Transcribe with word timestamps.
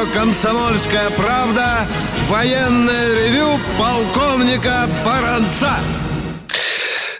Радио 0.00 0.12
«Комсомольская 0.12 1.10
правда» 1.10 1.86
военное 2.28 3.14
ревю 3.14 3.58
полковника 3.78 4.88
Баранца. 5.04 5.70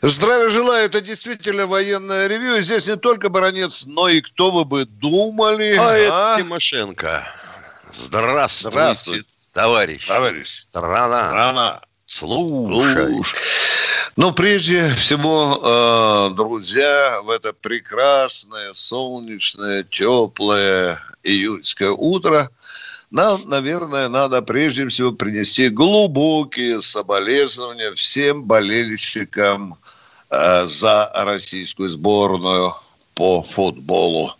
Здравия 0.02 0.48
желаю, 0.48 0.86
это 0.86 1.00
действительно 1.00 1.66
военное 1.66 2.26
ревю. 2.26 2.56
И 2.56 2.60
здесь 2.60 2.86
не 2.88 2.96
только 2.96 3.28
Баранец, 3.28 3.84
но 3.86 4.08
и 4.08 4.20
кто 4.20 4.50
вы 4.50 4.64
бы 4.64 4.84
думали. 4.84 5.76
А, 5.76 5.90
а? 5.90 5.96
это 6.36 6.42
Тимошенко. 6.42 7.28
Здравствуйте, 7.92 8.70
Здравствуй. 8.70 9.26
товарищ. 9.52 10.06
Товарищ. 10.06 10.48
Страна. 10.48 11.28
Страна. 11.28 11.80
Слушай. 12.06 13.12
Слушай. 13.12 13.38
Ну, 14.16 14.32
прежде 14.32 14.88
всего, 14.94 16.30
э, 16.30 16.34
друзья, 16.34 17.20
в 17.22 17.30
это 17.30 17.52
прекрасное, 17.52 18.72
солнечное, 18.72 19.82
теплое 19.84 21.00
июльское 21.22 21.90
утро 21.90 22.50
нам, 23.10 23.40
наверное, 23.46 24.08
надо 24.08 24.40
прежде 24.40 24.88
всего 24.88 25.10
принести 25.10 25.68
глубокие 25.68 26.80
соболезнования 26.80 27.92
всем 27.92 28.44
болельщикам 28.44 29.74
э, 30.30 30.66
за 30.66 31.10
российскую 31.14 31.90
сборную 31.90 32.72
по 33.14 33.42
футболу. 33.42 34.32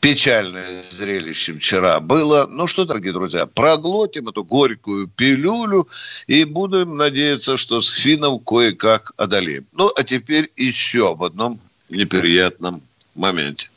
Печальное 0.00 0.82
зрелище 0.90 1.54
вчера 1.54 2.00
было. 2.00 2.46
Ну 2.50 2.66
что, 2.66 2.84
дорогие 2.84 3.12
друзья, 3.12 3.46
проглотим 3.46 4.28
эту 4.28 4.42
горькую 4.42 5.06
пилюлю 5.06 5.86
и 6.26 6.44
будем 6.44 6.96
надеяться, 6.96 7.56
что 7.56 7.80
с 7.80 7.88
финном 7.88 8.40
кое-как 8.40 9.12
одолеем. 9.18 9.66
Ну, 9.72 9.88
а 9.94 10.02
теперь 10.02 10.50
еще 10.56 11.10
об 11.10 11.22
одном 11.22 11.60
неприятном 11.90 12.82
моменте. 13.20 13.68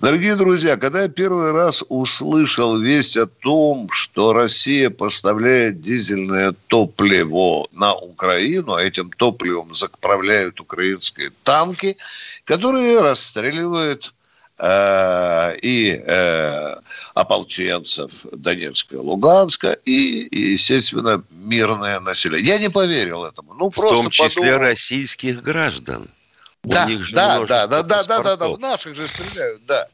Дорогие 0.00 0.36
друзья, 0.36 0.76
когда 0.76 1.02
я 1.02 1.08
первый 1.08 1.50
раз 1.50 1.82
услышал 1.88 2.78
весть 2.78 3.16
о 3.16 3.26
том, 3.26 3.88
что 3.90 4.32
Россия 4.32 4.90
поставляет 4.90 5.80
дизельное 5.80 6.54
топливо 6.68 7.66
на 7.72 7.94
Украину, 7.94 8.74
а 8.74 8.82
этим 8.82 9.10
топливом 9.10 9.74
заправляют 9.74 10.60
украинские 10.60 11.30
танки, 11.42 11.96
которые 12.44 13.00
расстреливают 13.00 14.14
э, 14.58 15.56
и 15.62 16.00
э, 16.06 16.76
ополченцев 17.14 18.26
Донецка 18.30 18.96
и 18.96 18.98
Луганска, 18.98 19.72
и, 19.84 20.22
и, 20.26 20.52
естественно, 20.52 21.24
мирное 21.30 21.98
население. 22.00 22.46
Я 22.46 22.58
не 22.58 22.70
поверил 22.70 23.24
этому. 23.24 23.54
Ну, 23.54 23.70
просто 23.70 23.96
в 23.96 24.02
том 24.02 24.10
числе 24.10 24.28
подумал... 24.28 24.58
российских 24.58 25.42
граждан. 25.42 26.08
Да, 26.68 26.86
да, 27.12 27.46
да, 27.46 27.66
да, 27.66 27.82
да, 27.82 28.02
да, 28.04 28.22
да, 28.22 28.36
да, 28.36 28.48
в 28.48 28.58
наших 28.58 28.94
же 28.94 29.06
стреляют, 29.06 29.64
да. 29.66 29.88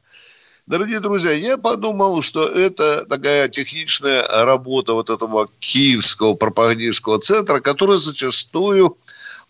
Дорогие 0.67 1.01
друзья, 1.01 1.33
я 1.33 1.59
подумал, 1.59 2.23
что 2.23 2.47
это 2.47 3.05
такая 3.05 3.49
техничная 3.49 4.27
работа 4.27 4.95
вот 4.95 5.11
этого 5.11 5.47
киевского 5.59 6.35
пропагандистского 6.35 7.19
центра, 7.19 7.61
который 7.61 7.99
зачастую 7.99 8.97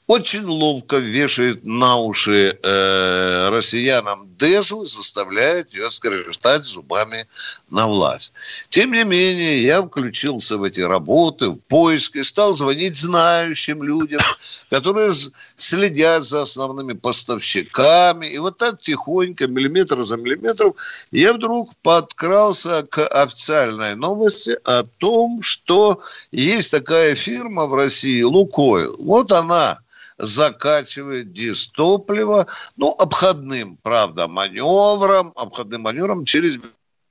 очень 0.06 0.45
ловко 0.45 0.97
вешает 0.97 1.64
на 1.64 1.97
уши 1.97 2.58
э, 2.62 3.48
россиянам 3.48 4.28
Дезу, 4.36 4.84
заставляет 4.84 5.72
ее 5.72 5.89
скрежетать 5.89 6.64
зубами 6.64 7.27
на 7.70 7.86
власть. 7.86 8.33
Тем 8.68 8.92
не 8.92 9.05
менее, 9.05 9.62
я 9.62 9.83
включился 9.83 10.58
в 10.58 10.62
эти 10.62 10.80
работы, 10.80 11.48
в 11.48 11.58
поиски, 11.58 12.23
стал 12.23 12.55
звонить 12.55 12.96
знающим 12.96 13.83
людям, 13.83 14.20
которые 14.68 15.12
следят 15.57 16.25
за 16.25 16.42
основными 16.42 16.92
поставщиками. 16.92 18.27
И 18.27 18.39
вот 18.39 18.59
так 18.59 18.81
тихонько, 18.81 19.47
миллиметр 19.47 20.03
за 20.03 20.17
миллиметром, 20.17 20.75
я 21.11 21.33
вдруг 21.33 21.70
подкрался 21.83 22.83
к 22.83 23.07
официальной 23.07 23.95
новости 23.95 24.59
о 24.65 24.85
том, 24.85 25.42
что 25.42 26.01
есть 26.33 26.70
такая 26.70 27.15
фирма 27.15 27.67
в 27.67 27.75
России 27.75 28.23
«Лукойл». 28.23 28.97
Вот 28.98 29.33
она– 29.33 29.79
закачивает 30.19 31.33
дистопливо, 31.33 32.47
ну, 32.77 32.91
обходным, 32.91 33.77
правда, 33.83 34.29
маневром, 34.29 35.33
обходным 35.36 35.83
маневром 35.83 36.25
через 36.25 36.59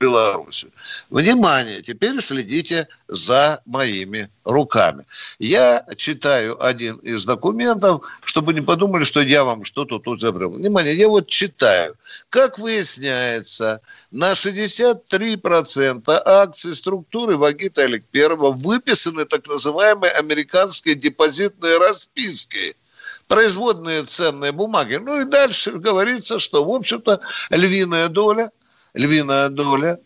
Белоруссию. 0.00 0.72
Внимание, 1.08 1.80
теперь 1.80 2.20
следите 2.20 2.88
за 3.08 3.60
моими 3.64 4.28
руками. 4.44 5.04
Я 5.38 5.86
читаю 5.96 6.62
один 6.62 6.96
из 6.96 7.24
документов, 7.24 8.02
чтобы 8.24 8.52
не 8.54 8.60
подумали, 8.60 9.04
что 9.04 9.20
я 9.20 9.44
вам 9.44 9.64
что-то 9.64 9.98
тут 9.98 10.20
забрал. 10.20 10.50
Внимание, 10.50 10.96
я 10.96 11.08
вот 11.08 11.28
читаю. 11.28 11.94
Как 12.28 12.58
выясняется, 12.58 13.80
на 14.10 14.32
63% 14.32 16.22
акций 16.24 16.74
структуры 16.74 17.36
Вагита 17.36 17.82
Олег 17.82 18.04
Первого 18.10 18.50
выписаны 18.50 19.24
так 19.24 19.46
называемые 19.46 20.12
американские 20.12 20.96
депозитные 20.96 21.78
расписки– 21.78 22.76
производные 23.28 24.02
ценные 24.04 24.52
бумаги. 24.52 24.96
Ну 24.96 25.22
и 25.22 25.24
дальше 25.24 25.72
говорится, 25.72 26.38
что, 26.38 26.64
в 26.64 26.70
общем-то, 26.70 27.20
львиная 27.50 28.08
доля, 28.08 28.50
львиная 28.94 29.48
доля 29.48 29.98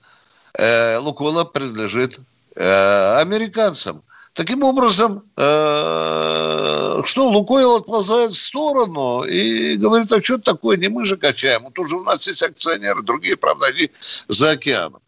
э, 0.55 0.99
Лукола 0.99 1.45
принадлежит 1.45 2.19
э, 2.57 3.21
американцам. 3.21 4.03
Таким 4.33 4.63
образом, 4.63 5.25
э, 5.37 7.03
что 7.05 7.29
Лукойл 7.29 7.77
отползает 7.77 8.33
в 8.33 8.41
сторону 8.41 9.25
и 9.25 9.77
говорит, 9.77 10.13
а 10.13 10.23
что 10.23 10.39
такое, 10.39 10.77
не 10.77 10.89
мы 10.89 11.05
же 11.05 11.17
качаем, 11.17 11.71
тут 11.73 11.89
же 11.89 11.97
у 11.97 12.05
нас 12.05 12.27
есть 12.27 12.43
акционеры, 12.43 13.03
другие, 13.03 13.37
правда, 13.37 13.67
они 13.67 13.91
за 14.29 14.51
океаном. 14.51 15.01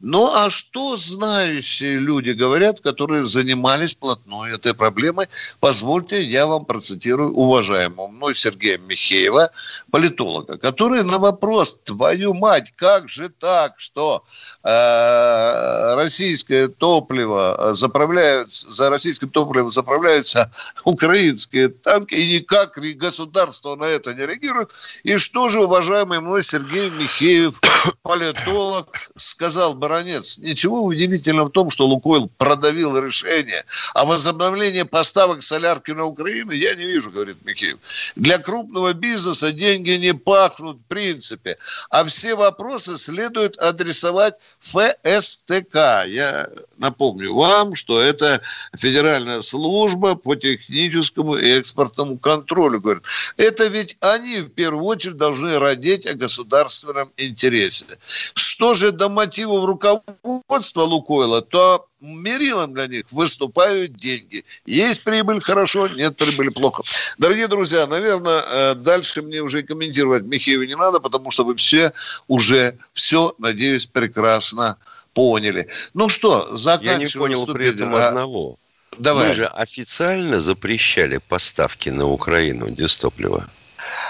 Ну, 0.00 0.28
а 0.34 0.50
что 0.50 0.96
знающие 0.96 1.94
люди 1.98 2.30
говорят, 2.30 2.80
которые 2.80 3.22
занимались 3.22 3.94
плотной 3.94 4.52
этой 4.54 4.74
проблемой? 4.74 5.28
Позвольте, 5.60 6.20
я 6.22 6.46
вам 6.46 6.64
процитирую 6.64 7.32
уважаемого 7.32 8.08
мной 8.08 8.34
Сергея 8.34 8.78
Михеева, 8.78 9.50
политолога, 9.92 10.58
который 10.58 11.04
на 11.04 11.18
вопрос, 11.18 11.78
твою 11.84 12.34
мать, 12.34 12.72
как 12.74 13.08
же 13.08 13.28
так, 13.28 13.74
что 13.78 14.24
э, 14.64 15.94
российское 15.94 16.66
топливо 16.66 17.70
заправляют, 17.72 18.52
за 18.52 18.90
российским 18.90 19.30
топливом 19.30 19.70
заправляются 19.70 20.50
украинские 20.84 21.68
танки, 21.68 22.14
и 22.14 22.40
никак 22.40 22.76
государство 22.96 23.76
на 23.76 23.84
это 23.84 24.14
не 24.14 24.26
реагирует. 24.26 24.72
И 25.04 25.18
что 25.18 25.48
же 25.48 25.60
уважаемый 25.60 26.20
мной 26.20 26.42
Сергей 26.42 26.90
Михеев, 26.90 27.60
политолог, 28.02 28.88
сказал 29.16 29.51
бы 29.54 29.74
Баранец, 29.74 30.38
ничего 30.38 30.82
удивительного 30.82 31.46
в 31.46 31.50
том, 31.50 31.70
что 31.70 31.86
Лукойл 31.86 32.30
продавил 32.38 32.96
решение 32.96 33.64
о 33.94 34.04
возобновлении 34.04 34.82
поставок 34.82 35.42
солярки 35.42 35.92
на 35.92 36.04
Украину, 36.04 36.52
я 36.52 36.74
не 36.74 36.84
вижу, 36.84 37.10
говорит 37.10 37.36
Михеев. 37.44 37.78
Для 38.16 38.38
крупного 38.38 38.92
бизнеса 38.92 39.52
деньги 39.52 39.92
не 39.92 40.14
пахнут 40.14 40.78
в 40.78 40.88
принципе, 40.88 41.56
а 41.90 42.04
все 42.04 42.34
вопросы 42.34 42.96
следует 42.96 43.58
адресовать 43.58 44.34
ФСТК. 44.60 46.04
Я 46.06 46.48
напомню 46.78 47.34
вам, 47.34 47.74
что 47.74 48.00
это 48.00 48.40
Федеральная 48.76 49.40
служба 49.40 50.14
по 50.14 50.34
техническому 50.36 51.36
и 51.36 51.48
экспортному 51.58 52.18
контролю. 52.18 52.80
Говорит, 52.80 53.04
это 53.36 53.66
ведь 53.66 53.96
они 54.00 54.40
в 54.40 54.50
первую 54.50 54.84
очередь 54.84 55.16
должны 55.16 55.58
родить 55.58 56.06
о 56.06 56.14
государственном 56.14 57.10
интересе. 57.16 57.98
Что 58.34 58.74
же 58.74 58.92
до 58.92 59.08
мотивов 59.42 59.64
руководства 59.64 60.14
руководство 60.22 60.82
Лукойла, 60.82 61.42
то 61.42 61.86
мерилом 62.00 62.74
для 62.74 62.86
них 62.86 63.10
выступают 63.12 63.94
деньги. 63.94 64.44
Есть 64.66 65.04
прибыль– 65.04 65.40
хорошо, 65.42 65.88
нет 65.88 66.16
прибыли– 66.16 66.48
плохо. 66.50 66.82
Дорогие 67.18 67.48
друзья, 67.48 67.86
наверное, 67.86 68.44
э, 68.46 68.74
дальше 68.74 69.22
мне 69.22 69.40
уже 69.40 69.62
комментировать 69.62 70.24
Михеева 70.24 70.62
не 70.62 70.76
надо, 70.76 71.00
потому 71.00 71.30
что 71.30 71.44
вы 71.44 71.54
все 71.54 71.92
уже 72.28 72.76
все, 72.92 73.34
надеюсь, 73.38 73.86
прекрасно 73.86 74.76
поняли. 75.14 75.68
Ну 75.94 76.08
что, 76.08 76.56
заканчиваем. 76.56 77.00
Я 77.00 77.06
не 77.06 77.12
понял 77.12 77.46
при 77.46 77.68
этом 77.68 77.94
а... 77.94 78.08
одного. 78.08 78.58
Давай. 78.98 79.28
Мы 79.28 79.34
же 79.34 79.46
официально 79.46 80.38
запрещали 80.40 81.16
поставки 81.16 81.88
на 81.88 82.06
Украину 82.06 82.70
дистоплива. 82.70 83.48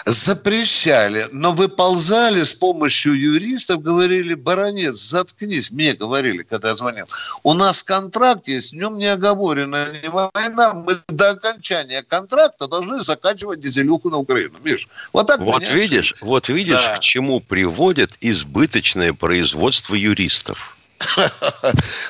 Запрещали, 0.06 1.26
но 1.32 1.52
выползали 1.52 2.42
с 2.42 2.54
помощью 2.54 3.14
юристов, 3.14 3.82
говорили, 3.82 4.34
баронец, 4.34 4.96
заткнись, 4.96 5.70
мне 5.70 5.94
говорили, 5.94 6.42
когда 6.42 6.70
я 6.70 6.74
звонил. 6.74 7.06
У 7.42 7.54
нас 7.54 7.82
контракт 7.82 8.48
есть, 8.48 8.72
в 8.72 8.76
нем 8.76 8.98
не 8.98 9.06
оговорена 9.06 9.92
не 10.02 10.08
война, 10.08 10.74
мы 10.74 10.98
до 11.08 11.30
окончания 11.30 12.02
контракта 12.02 12.66
должны 12.66 13.00
заканчивать 13.00 13.60
дизелюху 13.60 14.10
на 14.10 14.18
Украину. 14.18 14.58
Миш, 14.62 14.88
вот 15.12 15.26
так 15.26 15.40
Вот 15.40 15.68
видишь, 15.68 16.14
вот 16.20 16.48
видишь, 16.48 16.82
да. 16.82 16.96
к 16.96 17.00
чему 17.00 17.40
приводит 17.40 18.16
избыточное 18.20 19.12
производство 19.12 19.94
юристов. 19.94 20.76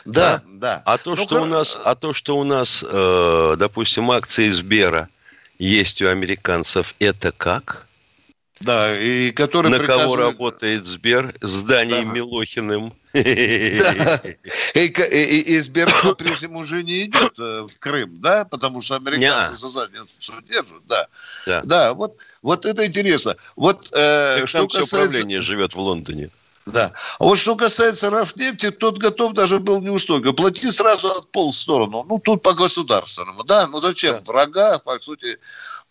Да, 0.05 0.43
да. 0.47 0.82
А 0.85 0.99
то, 0.99 1.15
ну, 1.15 1.17
что 1.17 1.43
у 1.43 1.44
нас, 1.44 1.79
а 1.85 1.94
то, 1.94 2.12
что 2.12 2.37
у 2.37 2.44
нас, 2.44 2.85
э, 2.87 3.55
допустим, 3.58 4.11
акции 4.11 4.50
Сбера 4.50 5.08
есть 5.58 6.02
у 6.02 6.08
американцев, 6.08 6.94
это 6.99 7.32
как? 7.32 7.87
Да, 8.60 8.96
и 8.96 9.32
который 9.32 9.70
На 9.70 9.78
приказывает... 9.78 10.10
кого 10.10 10.16
работает 10.16 10.87
Сбер? 10.87 11.34
Зданием 11.40 12.08
да. 12.08 12.14
Милохиным. 12.14 12.94
Да. 13.12 14.22
И, 14.75 14.87
и, 14.87 15.40
и 15.40 15.60
Сбер 15.60 15.90
по-прежнему 16.02 16.60
уже 16.60 16.82
не 16.82 17.04
идет 17.04 17.38
э, 17.38 17.66
в 17.69 17.78
Крым, 17.78 18.20
да, 18.20 18.44
потому 18.44 18.81
что 18.81 18.96
американцы 18.96 19.54
за 19.54 19.69
задницу 19.69 20.32
держат, 20.49 20.87
да. 20.87 21.08
Да, 21.46 21.62
да 21.62 21.94
вот, 21.94 22.16
вот 22.40 22.64
это 22.64 22.87
интересно. 22.87 23.37
Вот, 23.56 23.90
э, 23.93 24.46
что 24.46 24.66
касается... 24.66 24.96
управление 24.96 25.40
живет 25.40 25.75
в 25.75 25.78
Лондоне. 25.78 26.31
Да. 26.67 26.93
А 27.19 27.25
вот 27.25 27.38
что 27.38 27.56
касается 27.56 28.09
Рафнефти, 28.09 28.70
тот 28.70 28.99
готов 28.99 29.32
даже 29.32 29.59
был 29.59 29.82
неустойко. 29.82 30.32
Плати 30.32 30.70
сразу 30.70 31.11
от 31.11 31.32
пол 31.32 31.53
сторону. 31.53 32.05
Ну, 32.09 32.20
тут 32.20 32.43
по 32.43 32.53
государственному. 32.53 33.43
Да, 33.43 33.67
ну 33.67 33.81
зачем? 33.81 34.23
Врага, 34.25 34.79
по 34.79 34.99
сути. 35.00 35.38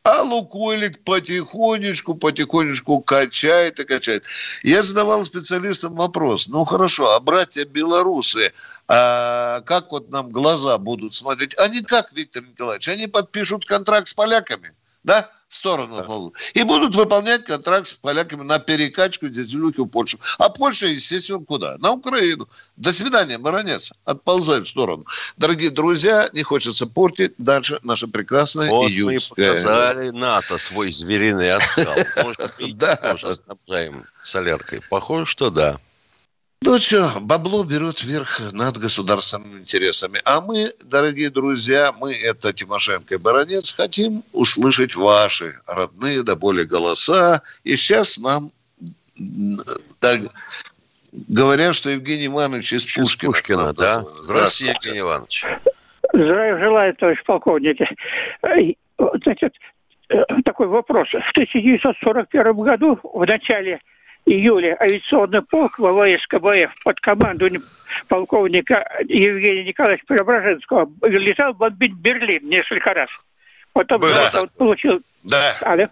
А 0.04 0.22
Лукойлик 0.22 1.04
потихонечку, 1.04 2.16
потихонечку 2.16 3.02
качает 3.02 3.80
и 3.82 3.84
качает. 3.84 4.26
Я 4.64 4.82
задавал 4.82 5.26
специалистам 5.26 5.96
вопрос. 5.96 6.48
Ну, 6.48 6.64
хорошо, 6.64 7.16
а 7.16 7.20
братья 7.20 7.66
белорусы, 7.66 8.54
а 8.88 9.62
как 9.62 9.92
вот 9.92 10.10
нам 10.10 10.32
глаза 10.32 10.78
будут 10.78 11.14
смотреть? 11.14 11.58
Они 11.60 11.82
как, 11.82 12.14
Виктор 12.14 12.44
Николаевич? 12.44 12.88
Они 12.88 13.08
подпишут 13.08 13.66
контракт 13.66 14.08
с 14.08 14.14
поляками, 14.14 14.74
да? 15.04 15.30
В 15.52 15.58
сторону 15.58 15.98
да. 15.98 16.42
И 16.54 16.64
будут 16.64 16.96
выполнять 16.96 17.44
контракт 17.44 17.86
с 17.86 17.94
поляками 17.94 18.42
на 18.44 18.58
перекачку 18.58 19.28
дизелюхи 19.28 19.82
в 19.82 19.86
Польшу. 19.86 20.18
А 20.40 20.48
Польша, 20.48 20.88
естественно, 20.88 21.44
куда? 21.44 21.78
На 21.80 21.92
Украину. 21.92 22.48
До 22.78 22.94
свидания, 22.94 23.38
баронец. 23.38 23.92
Отползай 24.06 24.62
в 24.62 24.68
сторону. 24.68 25.06
Дорогие 25.36 25.70
друзья, 25.70 26.30
не 26.32 26.42
хочется 26.42 26.88
портить 26.88 27.34
дальше 27.38 27.80
наше 27.84 28.08
прекрасное 28.08 28.70
вот 28.70 28.90
июньское. 28.90 29.50
мы 29.50 29.56
показали 29.56 30.10
НАТО 30.12 30.58
свой 30.58 30.94
звериный 30.94 31.54
оскал. 31.54 31.96
Может, 32.24 33.36
снабжаем 33.36 34.06
соляркой. 34.24 34.80
Похоже, 34.90 35.26
что 35.26 35.50
да. 35.50 35.80
Ну 36.64 36.78
что, 36.78 37.10
бабло 37.22 37.64
берет 37.64 38.04
вверх 38.04 38.40
над 38.54 38.78
государственными 38.78 39.62
интересами. 39.62 40.22
А 40.26 40.42
мы, 40.42 40.70
дорогие 40.86 41.32
друзья, 41.32 41.92
мы, 41.92 42.14
это 42.14 42.54
Тимошенко 42.54 43.16
и 43.16 43.18
Баранец, 43.18 43.76
хотим 43.76 44.22
услышать 44.32 44.96
ваши 44.96 45.56
родные 45.66 46.22
до 46.22 46.36
боли 46.36 46.64
голоса. 46.64 47.42
И 47.64 47.76
сейчас 47.76 48.20
нам 48.20 48.52
так, 50.00 50.20
говорят, 51.12 51.74
что 51.74 51.90
Евгений 51.90 52.28
Иванович 52.28 52.74
из 52.74 52.86
Пушкина. 52.86 53.32
Пушкина, 53.32 53.74
да? 53.74 54.06
Здравствуйте, 54.22 54.74
Евгений 54.74 55.00
Иванович. 55.00 55.46
Здравия 56.14 56.60
желаю, 56.60 56.96
товарищ 56.96 57.24
полковник. 57.26 57.78
Значит, 59.24 59.56
э, 60.10 60.24
такой 60.46 60.68
вопрос. 60.68 61.08
В 61.10 61.32
1941 61.32 62.54
году, 62.54 63.00
в 63.02 63.26
начале 63.26 63.80
июля 64.26 64.78
авиационный 64.80 65.42
полк 65.42 65.80
ВВС 65.80 66.26
КБФ 66.28 66.84
под 66.84 67.00
командованием 67.00 67.64
полковника 68.08 68.90
Евгения 69.08 69.64
Николаевича 69.64 70.06
Преображенского 70.08 70.90
летал 71.02 71.54
бомбить 71.54 71.94
Берлин 71.94 72.48
несколько 72.48 72.94
раз. 72.94 73.10
Потом 73.74 74.02
да. 74.02 74.30
вот, 74.34 74.52
получил... 74.58 75.02
Да. 75.24 75.54
Алло. 75.62 75.88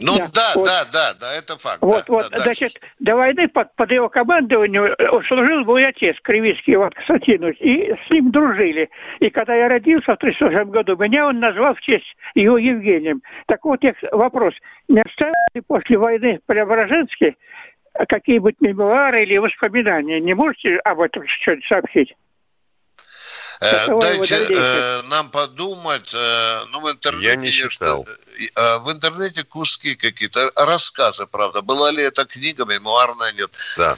Ну 0.00 0.16
да, 0.18 0.30
да, 0.32 0.52
вот. 0.54 0.64
да, 0.66 0.84
да, 0.92 1.14
да, 1.20 1.34
это 1.34 1.56
факт. 1.56 1.78
Вот, 1.80 2.04
да, 2.06 2.12
вот, 2.12 2.30
да, 2.30 2.38
значит, 2.40 2.72
да. 2.80 3.12
до 3.12 3.16
войны 3.16 3.48
под, 3.48 3.74
под 3.76 3.90
его 3.90 4.08
командованием 4.08 4.84
э, 4.84 5.22
служил 5.26 5.64
мой 5.64 5.86
отец, 5.86 6.16
Кривицкий 6.22 6.74
Иван 6.74 6.90
Константинович, 6.90 7.56
и 7.60 7.94
с 8.06 8.10
ним 8.10 8.30
дружили. 8.30 8.90
И 9.20 9.30
когда 9.30 9.54
я 9.54 9.68
родился 9.68 10.14
в 10.14 10.18
36 10.18 10.70
году, 10.70 10.96
меня 10.96 11.26
он 11.28 11.40
назвал 11.40 11.74
в 11.74 11.80
честь 11.80 12.16
его 12.34 12.58
Евгением. 12.58 13.22
Так 13.46 13.64
вот, 13.64 13.80
вопрос, 14.12 14.54
не 14.88 15.00
оставили 15.00 15.34
ли 15.54 15.60
после 15.62 15.98
войны 15.98 16.40
Преображенский 16.46 17.36
какие-нибудь 18.08 18.56
мемуары 18.60 19.22
или 19.22 19.36
воспоминания? 19.38 20.20
Не 20.20 20.34
можете 20.34 20.76
об 20.78 21.00
этом 21.00 21.26
что-нибудь 21.26 21.66
сообщить? 21.66 22.14
Э, 23.60 23.98
дайте 24.00 24.46
э, 24.50 25.02
нам 25.10 25.30
подумать. 25.30 26.12
Э, 26.14 26.64
ну, 26.70 26.80
в 26.80 26.90
интернете... 26.90 27.26
Я 27.26 27.36
не 27.36 27.50
читал. 27.50 28.06
Э, 28.56 28.78
в 28.78 28.90
интернете 28.90 29.44
куски 29.44 29.94
какие-то, 29.94 30.50
рассказы, 30.56 31.26
правда. 31.26 31.60
Была 31.60 31.90
ли 31.90 32.02
это 32.02 32.24
книга, 32.24 32.64
мемуарная, 32.64 33.32
нет. 33.32 33.50
Да. 33.76 33.96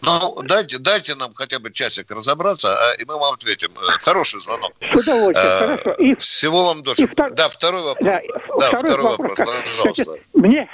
Ну, 0.00 0.42
дайте, 0.42 0.78
дайте 0.78 1.14
нам 1.14 1.32
хотя 1.34 1.58
бы 1.58 1.70
часик 1.70 2.10
разобраться, 2.10 2.74
а, 2.74 2.94
и 2.94 3.04
мы 3.04 3.18
вам 3.18 3.34
ответим. 3.34 3.70
Хороший 4.00 4.40
звонок. 4.40 4.72
С 4.80 4.96
удовольствием, 4.96 5.52
а, 5.52 5.58
хорошо. 5.58 5.92
И, 5.94 6.14
Всего 6.14 6.66
вам 6.66 6.82
дольше. 6.82 7.06
Втор... 7.06 7.32
Да, 7.32 7.48
второй 7.48 7.82
вопрос. 7.82 8.04
Да, 8.04 8.20
да 8.58 8.66
второй, 8.68 8.78
второй 8.78 9.10
вопрос, 9.10 9.38
вопрос 9.38 9.58
пожалуйста. 9.60 10.04
Значит, 10.04 10.24
мне, 10.34 10.68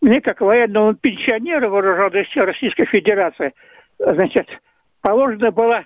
мне, 0.00 0.20
как 0.20 0.40
военному 0.40 0.94
пенсионеру 0.94 1.70
вооруженной 1.70 2.28
сил 2.32 2.44
Российской 2.44 2.84
Федерации, 2.84 3.52
значит, 3.98 4.46
положена 5.00 5.50
была 5.50 5.84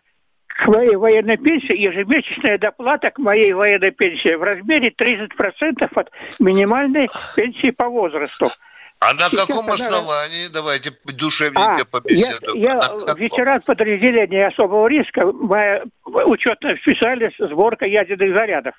к 0.58 0.66
моей 0.68 0.96
военной 0.96 1.36
пенсии 1.36 1.76
ежемесячная 1.76 2.58
доплата 2.58 3.10
к 3.10 3.18
моей 3.18 3.52
военной 3.52 3.90
пенсии 3.90 4.34
в 4.34 4.42
размере 4.42 4.88
30% 4.88 5.88
от 5.94 6.10
минимальной 6.40 7.08
пенсии 7.34 7.70
по 7.70 7.88
возрасту. 7.88 8.48
А 8.98 9.12
на 9.12 9.28
Сейчас 9.28 9.46
каком 9.46 9.70
основании? 9.70 10.46
Она... 10.46 10.54
Давайте 10.54 10.90
душевненько 11.04 11.82
а, 11.82 11.84
побеседуем. 11.84 12.58
Я, 12.58 12.72
я 13.06 13.14
ветеран 13.14 13.60
подразделения 13.60 14.46
особого 14.46 14.86
риска, 14.88 15.26
моя 15.26 15.84
учетная 16.04 16.76
специальность 16.76 17.36
сборка 17.38 17.84
ядерных 17.84 18.32
зарядов. 18.32 18.74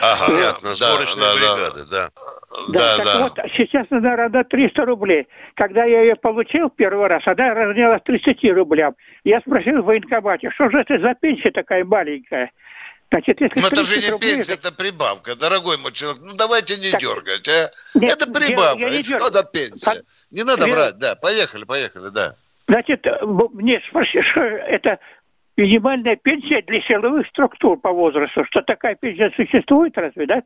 Ага, 0.00 0.26
понятно, 0.26 0.74
сборочные 0.74 1.34
бригады, 1.34 1.84
да. 1.90 2.10
Да, 2.68 2.96
да, 2.96 3.04
так 3.04 3.20
вот, 3.20 3.52
сейчас 3.56 3.86
она 3.90 4.16
равна 4.16 4.44
300 4.44 4.84
рублей. 4.84 5.28
Когда 5.54 5.84
я 5.84 6.02
ее 6.02 6.16
получил 6.16 6.70
первый 6.70 7.06
раз, 7.08 7.22
она 7.26 7.54
равнялась 7.54 8.02
30 8.04 8.44
рублям. 8.52 8.94
Я 9.24 9.40
спросил 9.40 9.82
в 9.82 9.86
военкомате, 9.86 10.50
что 10.50 10.70
же 10.70 10.80
это 10.80 10.98
за 10.98 11.14
пенсия 11.14 11.50
такая 11.50 11.84
маленькая? 11.84 12.50
Значит, 13.10 13.40
если 13.40 13.60
Но 13.60 13.68
это 13.68 13.84
же 13.84 14.00
не 14.00 14.10
рублей, 14.10 14.34
пенсия, 14.34 14.54
это 14.54 14.72
прибавка, 14.72 15.36
дорогой 15.36 15.78
мой 15.78 15.92
человек. 15.92 16.22
Ну, 16.22 16.34
давайте 16.34 16.76
не 16.76 16.90
так, 16.90 17.00
дергать, 17.00 17.48
а? 17.48 17.70
Нет, 17.94 18.12
это 18.12 18.32
прибавка, 18.32 18.80
я, 18.80 18.88
я 18.88 18.92
не 18.92 18.98
это 19.00 19.20
что 19.20 19.30
за 19.30 19.44
пенсия? 19.44 19.92
Как... 19.92 20.02
Не 20.30 20.42
надо 20.42 20.66
я... 20.66 20.74
брать, 20.74 20.98
да, 20.98 21.14
поехали, 21.14 21.64
поехали, 21.64 22.08
да. 22.08 22.34
Значит, 22.66 23.06
э, 23.06 23.24
мне 23.24 23.80
спросили, 23.88 24.22
что 24.22 24.40
это 24.40 24.98
минимальная 25.56 26.16
пенсия 26.16 26.62
для 26.62 26.80
силовых 26.82 27.26
структур 27.28 27.78
по 27.78 27.92
возрасту. 27.92 28.44
Что 28.46 28.62
такая 28.62 28.94
пенсия 28.94 29.32
существует 29.36 29.96
разве, 29.96 30.26
да? 30.26 30.42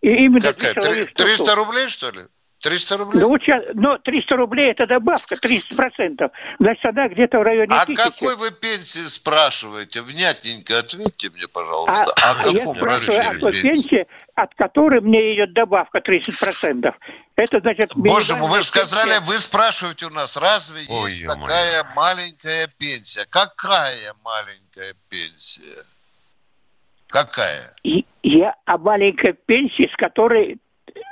И 0.00 0.08
именно 0.24 0.52
Какая? 0.52 0.74
300 0.74 1.54
рублей, 1.54 1.88
что 1.88 2.10
ли? 2.10 2.20
300 2.60 2.96
рублей? 2.98 3.20
Ну, 3.20 3.28
вот 3.28 3.42
сейчас, 3.42 3.62
но 3.74 3.98
300 3.98 4.36
рублей 4.36 4.70
это 4.70 4.86
добавка, 4.86 5.34
30%. 5.34 6.30
Значит, 6.58 6.84
она 6.84 7.08
где-то 7.08 7.38
в 7.38 7.42
районе 7.42 7.74
А 7.74 7.82
1000. 7.82 8.02
какой 8.02 8.36
вы 8.36 8.50
пенсии 8.50 9.04
спрашиваете? 9.04 10.02
Внятненько 10.02 10.78
ответьте 10.78 11.30
мне, 11.30 11.48
пожалуйста. 11.48 12.12
А, 12.22 12.36
а 12.44 12.48
я 12.48 12.74
спрашиваю 12.74 13.30
о 13.30 13.34
той 13.38 13.62
пенсии, 13.62 14.06
от 14.34 14.54
которой 14.54 15.00
мне 15.00 15.34
идет 15.34 15.54
добавка 15.54 15.98
30%. 15.98 16.92
Это 17.36 17.60
значит... 17.60 17.92
Боже 17.94 18.36
мой, 18.36 18.50
вы 18.50 18.56
же 18.58 18.64
сказали, 18.64 19.18
вы 19.24 19.38
спрашиваете 19.38 20.06
у 20.06 20.10
нас, 20.10 20.36
разве 20.36 20.82
Ой, 20.88 21.10
есть 21.10 21.26
такая 21.26 21.84
мой. 21.84 21.94
маленькая 21.94 22.66
пенсия? 22.78 23.26
Какая 23.30 24.14
маленькая 24.22 24.94
пенсия? 25.08 25.82
Какая? 27.06 27.74
И, 27.82 28.04
я 28.22 28.54
о 28.66 28.76
маленькой 28.76 29.32
пенсии, 29.32 29.90
с 29.92 29.96
которой 29.96 30.58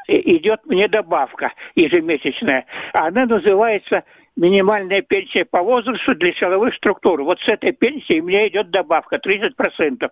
идет 0.08 0.64
мне 0.64 0.88
добавка 0.88 1.52
ежемесячная. 1.74 2.66
Она 2.92 3.26
называется 3.26 4.04
минимальная 4.36 5.02
пенсия 5.02 5.44
по 5.44 5.62
возрасту 5.62 6.14
для 6.14 6.32
силовых 6.32 6.74
структур. 6.74 7.22
Вот 7.22 7.40
с 7.40 7.48
этой 7.48 7.72
пенсии 7.72 8.20
мне 8.20 8.48
идет 8.48 8.70
добавка 8.70 9.16
30%. 9.16 10.08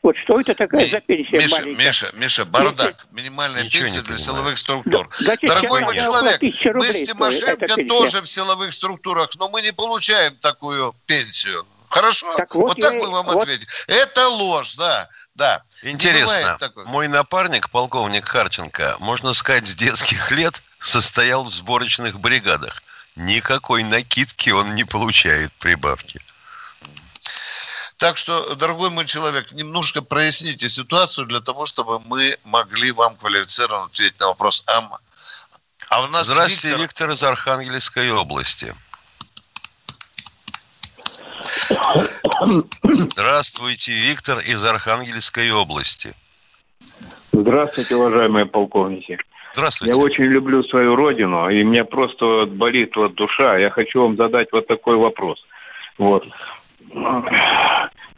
Вот 0.00 0.16
что 0.16 0.40
это 0.40 0.54
такая 0.54 0.82
Ми, 0.82 0.90
за 0.90 1.00
пенсия 1.00 1.38
Миша, 1.38 1.60
маленькая? 1.60 1.84
Миша, 1.84 2.10
Миша, 2.14 2.44
бардак. 2.44 3.06
Минимальная 3.10 3.64
Ничего 3.64 3.82
пенсия 3.82 4.02
для 4.02 4.16
силовых 4.16 4.56
структур. 4.56 5.08
Да, 5.26 5.34
Дорогой 5.42 5.82
мой 5.82 5.96
человек, 5.96 6.40
мы 6.76 6.86
с 6.86 7.02
Тимошенко 7.02 7.84
тоже 7.88 8.20
в 8.22 8.28
силовых 8.28 8.72
структурах, 8.72 9.30
но 9.38 9.48
мы 9.48 9.60
не 9.60 9.72
получаем 9.72 10.36
такую 10.36 10.94
пенсию. 11.06 11.66
Хорошо? 11.88 12.26
Так 12.36 12.54
вот, 12.54 12.68
вот 12.68 12.80
так 12.80 12.94
мы 12.94 13.10
вам 13.10 13.26
вот... 13.26 13.42
ответим. 13.42 13.66
Это 13.86 14.28
ложь, 14.28 14.76
да. 14.76 15.08
Да. 15.38 15.62
Интересно, 15.82 16.58
мой 16.86 17.06
напарник, 17.06 17.70
полковник 17.70 18.26
Харченко, 18.26 18.96
можно 18.98 19.32
сказать, 19.34 19.68
с 19.68 19.74
детских 19.76 20.32
лет 20.32 20.60
состоял 20.80 21.44
в 21.44 21.54
сборочных 21.54 22.18
бригадах. 22.18 22.82
Никакой 23.14 23.84
накидки 23.84 24.50
он 24.50 24.74
не 24.74 24.82
получает 24.82 25.52
прибавки. 25.52 26.20
Так 27.98 28.16
что, 28.16 28.56
дорогой 28.56 28.90
мой 28.90 29.06
человек, 29.06 29.52
немножко 29.52 30.02
проясните 30.02 30.68
ситуацию 30.68 31.26
для 31.28 31.40
того, 31.40 31.66
чтобы 31.66 32.00
мы 32.00 32.36
могли 32.44 32.90
вам 32.90 33.14
квалифицированно 33.14 33.84
ответить 33.84 34.18
на 34.18 34.26
вопрос. 34.26 34.64
А, 34.66 34.98
а 35.88 36.02
у 36.02 36.08
нас 36.08 36.26
Здравствуйте, 36.26 36.76
Виктор... 36.76 36.80
Виктор 36.80 37.10
из 37.10 37.22
Архангельской 37.22 38.10
области. 38.10 38.74
Здравствуйте, 42.82 43.92
Виктор 43.92 44.38
из 44.40 44.64
Архангельской 44.64 45.50
области. 45.50 46.14
Здравствуйте, 47.32 47.96
уважаемые 47.96 48.46
полковники. 48.46 49.18
Здравствуйте. 49.54 49.92
Я 49.92 49.98
очень 49.98 50.24
люблю 50.24 50.62
свою 50.62 50.94
родину, 50.94 51.48
и 51.48 51.64
мне 51.64 51.84
просто 51.84 52.46
болит 52.46 52.94
вот 52.96 53.14
душа. 53.14 53.58
Я 53.58 53.70
хочу 53.70 54.02
вам 54.02 54.16
задать 54.16 54.48
вот 54.52 54.66
такой 54.66 54.96
вопрос. 54.96 55.44
Вот. 55.96 56.26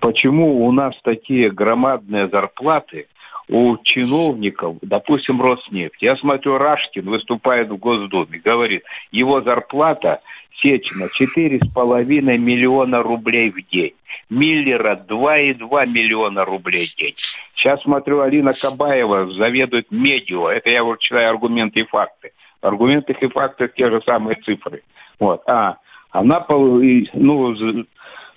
Почему 0.00 0.66
у 0.66 0.72
нас 0.72 0.94
такие 1.02 1.50
громадные 1.50 2.28
зарплаты 2.28 3.06
у 3.48 3.76
чиновников, 3.82 4.76
допустим, 4.82 5.42
Роснефть? 5.42 6.00
Я 6.00 6.16
смотрю, 6.16 6.58
Рашкин 6.58 7.08
выступает 7.08 7.68
в 7.68 7.76
Госдуме, 7.76 8.38
говорит, 8.38 8.84
его 9.10 9.40
зарплата 9.42 10.20
Сечина 10.60 11.04
4,5 11.04 12.38
миллиона 12.38 13.02
рублей 13.02 13.50
в 13.50 13.62
день. 13.68 13.94
Миллера 14.28 14.96
2,2 15.08 15.86
миллиона 15.86 16.44
рублей 16.44 16.86
в 16.86 16.96
день. 16.96 17.14
Сейчас 17.54 17.82
смотрю, 17.82 18.20
Алина 18.20 18.52
Кабаева 18.52 19.30
заведует 19.32 19.90
медиа. 19.90 20.48
Это 20.50 20.70
я 20.70 20.84
вот 20.84 21.00
читаю 21.00 21.30
аргументы 21.30 21.80
и 21.80 21.84
факты. 21.84 22.32
Аргументы 22.60 23.16
и 23.18 23.28
факты 23.28 23.70
те 23.74 23.90
же 23.90 24.00
самые 24.02 24.36
цифры. 24.36 24.82
Вот. 25.18 25.42
А, 25.46 25.78
она, 26.10 26.44
ну, 26.48 27.04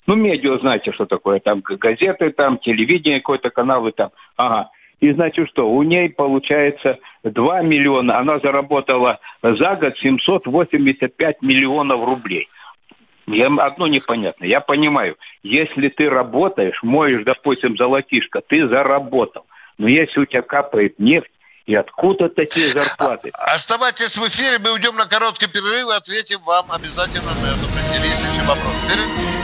ну, 0.06 0.14
медиа, 0.14 0.58
знаете, 0.58 0.92
что 0.92 1.06
такое, 1.06 1.40
там 1.40 1.60
газеты, 1.60 2.30
там 2.30 2.58
телевидение, 2.58 3.20
какой-то 3.20 3.50
канал, 3.50 3.86
и 3.86 3.92
там, 3.92 4.10
ага. 4.36 4.70
И 5.00 5.12
значит 5.12 5.48
что, 5.50 5.68
у 5.68 5.82
ней 5.82 6.08
получается 6.08 6.98
2 7.24 7.62
миллиона, 7.62 8.18
она 8.18 8.38
заработала 8.38 9.18
за 9.42 9.76
год 9.76 9.96
785 9.98 11.42
миллионов 11.42 12.04
рублей. 12.04 12.48
Я, 13.26 13.46
одно 13.46 13.86
непонятно. 13.86 14.44
Я 14.44 14.60
понимаю, 14.60 15.16
если 15.42 15.88
ты 15.88 16.10
работаешь, 16.10 16.82
моешь, 16.82 17.24
допустим, 17.24 17.76
золотишко, 17.76 18.42
ты 18.46 18.68
заработал. 18.68 19.46
Но 19.78 19.88
если 19.88 20.20
у 20.20 20.26
тебя 20.26 20.42
капает 20.42 20.98
нефть, 20.98 21.30
и 21.66 21.74
откуда 21.74 22.28
такие 22.28 22.66
зарплаты? 22.72 23.30
Оставайтесь 23.32 24.16
в 24.16 24.26
эфире, 24.26 24.58
мы 24.62 24.72
уйдем 24.72 24.96
на 24.96 25.06
короткий 25.06 25.46
перерыв 25.46 25.88
и 25.88 25.96
ответим 25.96 26.40
вам 26.44 26.70
обязательно 26.70 27.32
на 27.42 27.46
этот 27.46 27.70
интереснейший 27.70 28.46
вопрос. 28.46 28.80
Перерыв. 28.86 29.43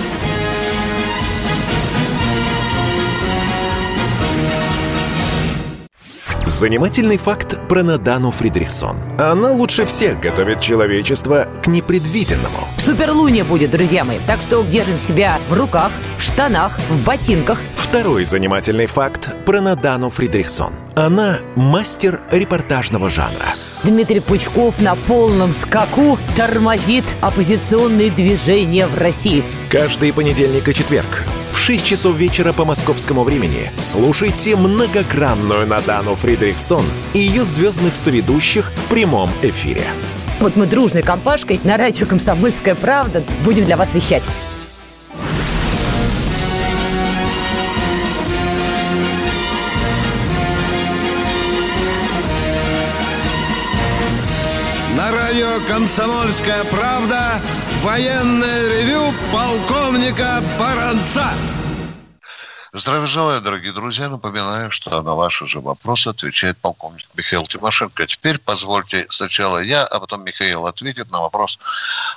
Занимательный 6.51 7.17
факт 7.17 7.61
про 7.69 7.85
Надану 7.85 8.33
Фридрихсон. 8.33 8.97
Она 9.21 9.53
лучше 9.53 9.85
всех 9.85 10.19
готовит 10.19 10.61
человечество 10.61 11.47
к 11.63 11.69
непредвиденному. 11.69 12.67
Суперлуния 12.77 13.45
будет, 13.45 13.71
друзья 13.71 14.05
мои. 14.05 14.19
Так 14.27 14.41
что 14.41 14.65
держим 14.65 14.99
себя 14.99 15.39
в 15.49 15.53
руках, 15.53 15.93
в 16.19 16.23
штанах, 16.23 16.77
в 16.89 17.05
ботинках. 17.05 17.61
Второй 17.77 18.25
занимательный 18.25 18.87
факт 18.87 19.31
про 19.47 19.61
Надану 19.61 20.11
Фридрихсон. 20.11 20.73
Она 20.97 21.39
мастер 21.55 22.21
репортажного 22.33 23.11
жанра. 23.11 23.55
Дмитрий 23.85 24.21
Пучков 24.21 24.81
на 24.81 24.97
полном 24.97 25.53
скаку 25.53 26.19
тормозит 26.37 27.05
оппозиционные 27.21 28.11
движения 28.11 28.89
в 28.89 28.99
России. 28.99 29.45
Каждый 29.71 30.13
понедельник 30.13 30.69
и 30.69 30.75
четверг 30.75 31.25
6 31.59 31.85
часов 31.85 32.17
вечера 32.17 32.53
по 32.53 32.65
московскому 32.65 33.25
времени 33.25 33.71
слушайте 33.79 34.57
многогранную 34.57 35.67
Надану 35.67 36.15
Фридрихсон 36.15 36.85
и 37.15 37.21
ее 37.21 37.45
звездных 37.45 37.97
соведущих 37.97 38.73
в 38.75 38.87
прямом 38.87 39.31
эфире. 39.43 39.85
Вот 40.41 40.57
мы 40.57 40.67
дружной 40.67 41.03
компашкой 41.03 41.61
на 41.65 41.77
радио 41.77 42.07
«Комсомольская 42.07 42.75
правда» 42.75 43.23
будем 43.45 43.65
для 43.67 43.77
вас 43.77 43.95
вещать. 43.95 44.25
На 54.97 55.13
радио 55.13 55.61
«Комсомольская 55.69 56.65
правда» 56.65 57.41
военное 57.83 58.69
ревю 58.69 59.13
полковника 59.33 60.43
Баранца. 60.59 61.27
Здравия 62.73 63.07
желаю, 63.07 63.41
дорогие 63.41 63.73
друзья. 63.73 64.09
Напоминаю, 64.09 64.71
что 64.71 65.03
на 65.03 65.15
ваши 65.15 65.47
же 65.47 65.61
вопросы 65.61 66.09
отвечает 66.09 66.57
полковник 66.59 67.07
Михаил 67.17 67.47
Тимошенко. 67.47 68.07
Теперь 68.07 68.39
позвольте 68.39 69.07
сначала 69.09 69.59
я, 69.59 69.85
а 69.85 69.99
потом 69.99 70.25
Михаил 70.25 70.67
ответит 70.67 71.11
на 71.11 71.21
вопрос 71.21 71.59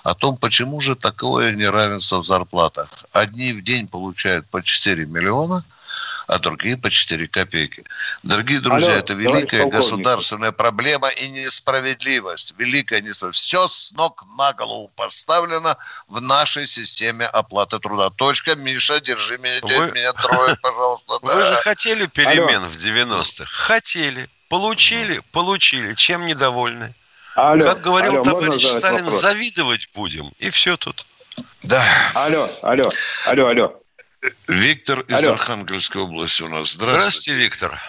о 0.03 0.13
том, 0.13 0.37
почему 0.37 0.79
же 0.81 0.95
такое 0.95 1.53
неравенство 1.53 2.21
в 2.21 2.27
зарплатах. 2.27 2.89
Одни 3.13 3.53
в 3.53 3.63
день 3.63 3.87
получают 3.87 4.45
по 4.47 4.61
4 4.61 5.05
миллиона– 5.05 5.63
а 6.27 6.39
другие 6.39 6.77
по 6.77 6.89
4 6.89 7.27
копейки. 7.27 7.83
Дорогие 8.23 8.59
друзья, 8.59 8.89
Алло, 8.89 8.99
это 8.99 9.13
великая 9.13 9.65
государственная 9.65 10.51
проблема 10.51 11.09
и 11.09 11.29
несправедливость. 11.29 12.53
Великая 12.57 13.01
несправедливость. 13.01 13.43
Все 13.43 13.67
с 13.67 13.91
ног 13.93 14.23
на 14.37 14.53
голову 14.53 14.89
поставлено 14.95 15.77
в 16.07 16.21
нашей 16.21 16.67
системе 16.67 17.25
оплаты 17.25 17.79
труда. 17.79 18.09
Точка. 18.09 18.55
Миша, 18.55 18.99
держи 19.01 19.37
меня, 19.37 19.59
Вы... 19.61 19.91
меня 19.91 20.13
трое, 20.13 20.55
пожалуйста. 20.61 21.19
Да. 21.23 21.35
Вы 21.35 21.41
же 21.41 21.55
хотели 21.57 22.05
перемен 22.05 22.59
Алло. 22.63 22.69
в 22.69 22.75
90-х? 22.75 23.45
Хотели. 23.45 24.29
Получили? 24.49 25.21
Получили. 25.31 25.93
Чем 25.95 26.25
недовольны? 26.25 26.93
Алло, 27.35 27.65
как 27.65 27.81
говорил 27.81 28.13
алло, 28.13 28.23
товарищ 28.23 28.63
Сталин, 28.63 29.05
вопрос? 29.05 29.21
завидовать 29.21 29.89
будем. 29.95 30.31
И 30.37 30.51
все 30.51 30.77
тут. 30.77 31.05
Да. 31.63 31.83
Алло, 32.13 32.47
алло, 32.61 32.91
алло, 33.25 33.47
алло. 33.47 33.82
Виктор 34.47 35.01
из 35.07 35.23
Алло. 35.23 35.33
Архангельской 35.33 36.01
области 36.01 36.43
у 36.43 36.47
нас. 36.47 36.73
Здравствуйте. 36.73 37.01
Здравствуйте, 37.01 37.39
Виктор. 37.39 37.79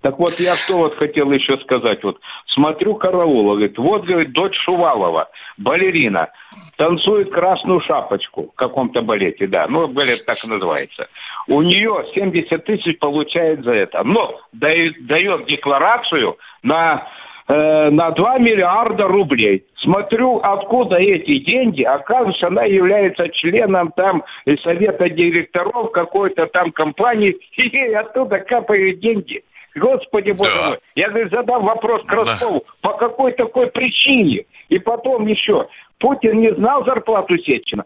Так 0.00 0.18
вот, 0.18 0.38
я 0.38 0.56
что 0.56 0.78
вот 0.78 0.96
хотел 0.96 1.30
еще 1.32 1.58
сказать. 1.58 2.02
Вот 2.04 2.20
смотрю 2.46 2.94
караула, 2.94 3.54
говорит, 3.54 3.78
вот, 3.78 4.04
говорит, 4.04 4.32
дочь 4.32 4.56
Шувалова, 4.56 5.28
балерина, 5.56 6.28
танцует 6.76 7.32
красную 7.32 7.80
шапочку 7.80 8.50
в 8.52 8.54
каком-то 8.54 9.02
балете, 9.02 9.48
да, 9.48 9.66
ну, 9.68 9.88
балет 9.88 10.24
так 10.24 10.36
и 10.44 10.48
называется. 10.48 11.08
У 11.48 11.62
нее 11.62 12.06
70 12.14 12.64
тысяч 12.64 12.98
получает 12.98 13.64
за 13.64 13.72
это, 13.72 14.04
но 14.04 14.40
дает, 14.52 15.04
дает 15.06 15.46
декларацию 15.46 16.38
на 16.62 17.08
Э, 17.50 17.88
на 17.88 18.10
2 18.10 18.38
миллиарда 18.38 19.08
рублей. 19.08 19.64
Смотрю, 19.76 20.36
откуда 20.36 20.96
эти 20.96 21.38
деньги. 21.38 21.82
Оказывается, 21.82 22.48
она 22.48 22.64
является 22.64 23.26
членом 23.30 23.90
там 23.92 24.22
совета 24.62 25.08
директоров 25.08 25.90
какой-то 25.92 26.46
там 26.48 26.72
компании, 26.72 27.38
и 27.56 27.94
оттуда 27.94 28.40
капают 28.40 29.00
деньги. 29.00 29.42
Господи 29.74 30.32
боже 30.32 30.50
да. 30.60 30.68
мой. 30.68 30.78
Я, 30.94 31.08
говорю, 31.08 31.30
задам 31.30 31.64
вопрос 31.64 32.04
Краскову, 32.04 32.64
да. 32.66 32.90
по 32.90 32.98
какой 32.98 33.32
такой 33.32 33.68
причине? 33.68 34.44
И 34.68 34.78
потом 34.78 35.26
еще, 35.26 35.68
Путин 35.98 36.40
не 36.40 36.52
знал 36.52 36.84
зарплату 36.84 37.38
Сечина. 37.38 37.84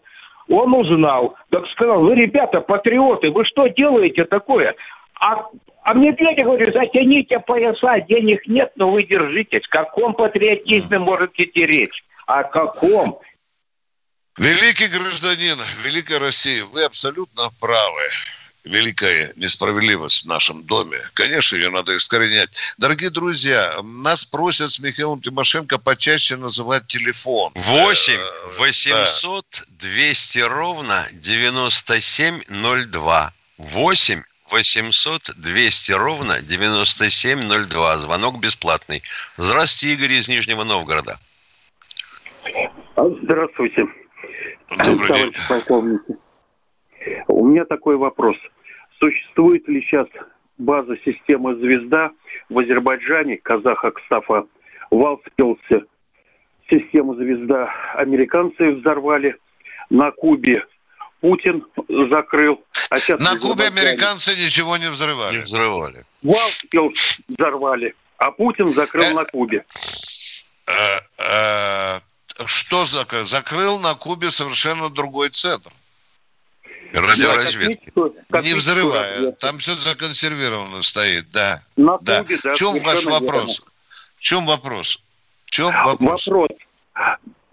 Он 0.49 0.73
узнал, 0.73 1.35
так 1.51 1.65
сказал, 1.67 2.01
вы, 2.01 2.15
ребята, 2.15 2.59
патриоты, 2.59 3.31
вы 3.31 3.45
что 3.45 3.67
делаете 3.67 4.25
такое? 4.25 4.75
А 5.21 5.45
а 5.83 5.93
мне 5.93 6.13
Петя 6.13 6.43
говорит, 6.43 6.73
затяните 6.73 7.39
пояса, 7.39 7.99
денег 8.07 8.47
нет, 8.47 8.71
но 8.75 8.91
вы 8.91 9.03
держитесь. 9.03 9.65
О 9.69 9.69
каком 9.69 10.13
патриотизме 10.13 10.99
может 10.99 11.31
идти 11.37 11.65
речь? 11.65 12.03
О 12.25 12.43
каком? 12.43 13.19
Великий 14.37 14.87
гражданин, 14.87 15.59
великая 15.83 16.19
Россия, 16.19 16.63
вы 16.65 16.83
абсолютно 16.83 17.49
правы. 17.59 18.01
Великая 18.63 19.33
несправедливость 19.35 20.23
в 20.23 20.27
нашем 20.27 20.63
доме. 20.63 20.97
Конечно, 21.13 21.57
ее 21.57 21.69
надо 21.69 21.97
искоренять. 21.97 22.49
Дорогие 22.77 23.09
друзья, 23.09 23.77
нас 23.83 24.23
просят 24.23 24.71
с 24.71 24.79
Михаилом 24.79 25.19
Тимошенко 25.19 25.77
почаще 25.77 26.37
называть 26.37 26.87
телефон. 26.87 27.51
8 27.55 28.17
800 28.57 29.65
200 29.67 30.39
ровно 30.39 31.05
9702. 31.11 33.33
8 33.57 34.23
800 34.53 35.31
200 35.35 35.91
ровно 35.93 36.39
9702. 36.41 37.97
Звонок 37.97 38.39
бесплатный. 38.39 39.01
Здравствуйте, 39.35 39.95
Игорь 39.95 40.13
из 40.13 40.27
Нижнего 40.27 40.63
Новгорода. 40.63 41.17
Здравствуйте. 42.95 43.87
Добрый 44.85 45.31
день. 45.31 45.99
У 47.27 47.47
меня 47.47 47.65
такой 47.65 47.97
вопрос. 47.97 48.37
Существует 48.99 49.67
ли 49.67 49.81
сейчас 49.81 50.07
база 50.59 50.97
системы 51.03 51.55
«Звезда» 51.55 52.11
в 52.49 52.59
Азербайджане, 52.59 53.37
казах 53.37 53.83
Акстафа, 53.83 54.45
в 54.91 55.19
систему 56.69 57.15
«Звезда» 57.15 57.73
американцы 57.95 58.71
взорвали, 58.71 59.35
на 59.89 60.11
Кубе 60.11 60.63
Путин 61.21 61.65
закрыл. 61.87 62.63
А 62.93 62.97
сейчас 62.99 63.19
на 63.21 63.39
Кубе 63.39 63.65
американцы 63.65 64.35
ничего 64.35 64.77
не 64.77 64.87
взрывали. 64.87 65.37
Не 65.37 65.43
взрывали. 65.43 66.05
Валспилс 66.21 67.21
взорвали, 67.27 67.95
а 68.17 68.29
Путин 68.29 68.67
закрыл 68.67 69.05
э, 69.05 69.13
на 69.13 69.25
Кубе. 69.25 69.65
Э, 70.67 70.99
э, 71.17 71.99
что 72.45 72.85
закрыл? 72.85 73.25
Закрыл 73.25 73.79
на 73.79 73.95
Кубе 73.95 74.29
совершенно 74.29 74.91
другой 74.91 75.29
центр. 75.29 75.71
Радиоразведки. 76.93 77.91
Не 77.95 78.53
взрывая. 78.53 79.31
Там 79.31 79.57
все 79.57 79.73
законсервировано 79.73 80.83
стоит, 80.83 81.31
да. 81.31 81.63
На 81.75 81.97
да. 81.97 82.21
Кубе, 82.21 82.37
да. 82.43 82.53
В 82.53 82.57
чем 82.57 82.79
ваш 82.83 83.05
вопрос? 83.05 83.59
Верно. 83.59 83.71
В 84.17 84.21
чем 84.21 84.45
вопрос? 84.45 84.99
В 85.45 85.49
чем 85.49 85.71
вопрос? 85.83 86.27
Вопрос. 86.27 86.49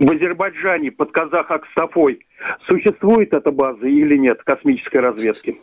В 0.00 0.10
Азербайджане 0.10 0.90
под 0.92 1.12
казах 1.12 1.50
Аксафой 1.50 2.26
существует 2.66 3.34
эта 3.34 3.50
база 3.50 3.86
или 3.86 4.16
нет 4.16 4.42
космической 4.42 4.96
разведки? 4.96 5.60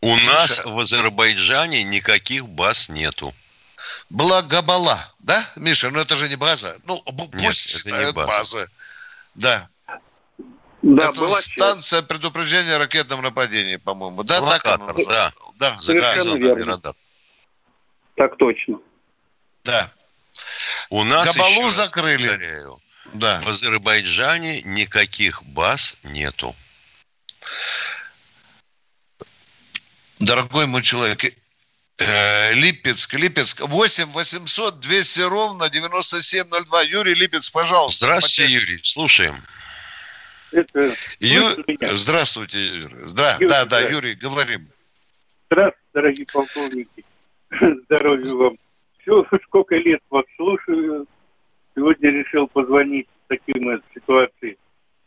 У 0.00 0.16
нас 0.16 0.64
в 0.64 0.78
Азербайджане 0.78 1.84
никаких 1.84 2.48
баз 2.48 2.88
нету. 2.88 3.34
Благобала, 4.08 4.98
да, 5.18 5.44
Миша? 5.56 5.90
Ну 5.90 6.00
это 6.00 6.16
же 6.16 6.30
не 6.30 6.36
база. 6.36 6.78
Ну, 6.86 6.98
пусть 7.02 7.84
Нет, 7.84 7.86
это 7.86 8.06
не 8.06 8.12
база. 8.12 8.26
база. 8.26 8.68
Да. 9.34 9.68
Да, 10.80 11.10
это 11.10 11.20
была 11.20 11.38
станция 11.38 11.98
часть. 11.98 12.08
предупреждения 12.08 12.76
о 12.76 12.78
ракетном 12.78 13.20
нападении, 13.20 13.76
по-моему. 13.76 14.22
Да, 14.22 14.40
Локатор, 14.40 14.78
так 14.78 14.80
оно. 14.80 15.04
Да, 15.04 15.32
да, 15.56 15.78
Совершенно 15.80 16.34
верно. 16.36 16.80
Так 18.14 18.38
точно. 18.38 18.78
Да. 19.64 19.90
У 20.88 21.04
нас 21.04 21.26
Габалу 21.26 21.68
закрыли. 21.68 22.28
Повторяю, 22.28 22.78
да. 23.12 23.40
В 23.42 23.48
Азербайджане 23.48 24.62
никаких 24.62 25.42
баз 25.42 25.96
нету. 26.02 26.54
Дорогой 30.20 30.66
мой 30.66 30.82
человек, 30.82 31.24
э, 31.98 32.52
Липецк, 32.54 33.14
Липецк, 33.14 33.60
8 33.60 34.12
800 34.12 34.80
200 34.80 35.20
ровно 35.20 35.68
9702. 35.68 36.82
Юрий 36.82 37.14
Липецк, 37.14 37.52
пожалуйста. 37.52 38.06
Здравствуйте, 38.06 38.52
Юрий, 38.52 38.80
слушаем. 38.82 39.36
Это... 40.52 40.94
Ю... 41.18 41.42
Здравствуйте, 41.94 42.66
Юрий. 42.66 43.12
Да, 43.12 43.34
Юрий, 43.34 43.48
да, 43.48 43.64
да, 43.64 43.80
Юрий, 43.80 44.14
говорим. 44.14 44.68
Здравствуйте, 45.46 45.88
дорогие 45.92 46.26
полковники. 46.32 47.04
Здоровья 47.84 48.34
вам. 48.34 48.56
Все, 49.00 49.26
сколько 49.46 49.74
лет 49.76 50.00
вас 50.10 50.24
слушаю. 50.36 51.06
Сегодня 51.74 52.10
решил 52.10 52.46
позвонить 52.46 53.08
в 53.08 53.28
таким 53.28 53.82
ситуации. 53.94 54.58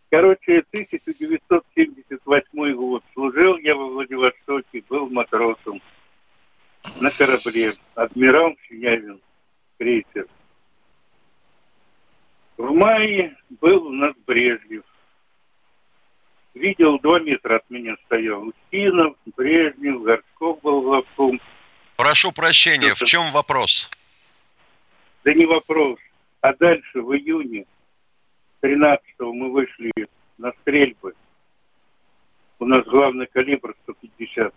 Короче, 0.09 0.63
1978 0.71 2.75
год. 2.75 3.03
Служил 3.13 3.57
я 3.57 3.75
во 3.75 3.87
Владивостоке, 3.87 4.83
был 4.89 5.07
матросом 5.09 5.81
на 7.01 7.09
корабле. 7.09 7.71
Адмирал 7.95 8.55
Синявин, 8.67 9.21
крейсер. 9.77 10.27
В 12.57 12.73
мае 12.73 13.37
был 13.49 13.87
у 13.87 13.91
нас 13.91 14.13
Брежнев 14.25 14.83
видел, 16.57 16.99
два 16.99 17.19
метра 17.19 17.57
от 17.57 17.69
меня 17.69 17.95
стоял. 18.05 18.47
Устинов, 18.47 19.15
Брежнев, 19.35 20.01
Горшков 20.01 20.61
был 20.61 20.81
главком. 20.81 21.39
Прошу 21.95 22.31
прощения, 22.31 22.93
в 22.93 22.99
чем 22.99 23.31
вопрос? 23.31 23.89
Да 25.23 25.33
не 25.33 25.45
вопрос. 25.45 25.99
А 26.41 26.53
дальше, 26.53 27.01
в 27.01 27.15
июне 27.15 27.65
13-го 28.61 29.33
мы 29.33 29.51
вышли 29.51 29.91
на 30.37 30.51
стрельбы. 30.61 31.13
У 32.59 32.65
нас 32.65 32.85
главный 32.85 33.27
калибр 33.27 33.75
150. 33.83 34.53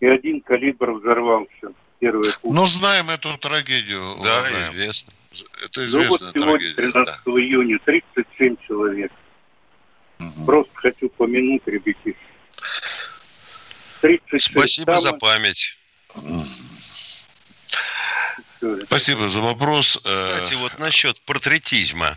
И 0.00 0.06
один 0.06 0.40
калибр 0.40 0.92
взорвался. 0.92 1.72
Первый 1.98 2.32
путь. 2.40 2.54
Ну, 2.54 2.64
знаем 2.64 3.10
эту 3.10 3.36
трагедию. 3.36 4.16
Да, 4.22 4.40
уважаем. 4.40 4.72
известно. 4.72 5.12
Это 5.62 5.84
известная 5.84 6.32
ну, 6.34 6.46
вот 6.46 6.60
сегодня, 6.60 6.74
трагедия. 6.74 6.92
13 6.92 7.24
да. 7.26 7.32
июня, 7.32 7.78
37 7.84 8.56
человек. 8.66 9.12
Угу. 10.18 10.46
Просто 10.46 10.72
хочу 10.74 11.08
помянуть, 11.10 11.62
ребятки. 11.66 12.16
Спасибо 14.38 14.92
самых... 14.92 15.02
за 15.02 15.12
память. 15.12 15.76
Спасибо 18.86 19.28
за 19.28 19.40
вопрос. 19.40 20.00
Э, 20.04 20.14
Кстати, 20.14 20.54
вот 20.54 20.78
насчет 20.78 21.20
портретизма. 21.22 22.16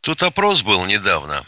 Тут 0.00 0.22
опрос 0.22 0.62
был 0.62 0.84
недавно. 0.86 1.44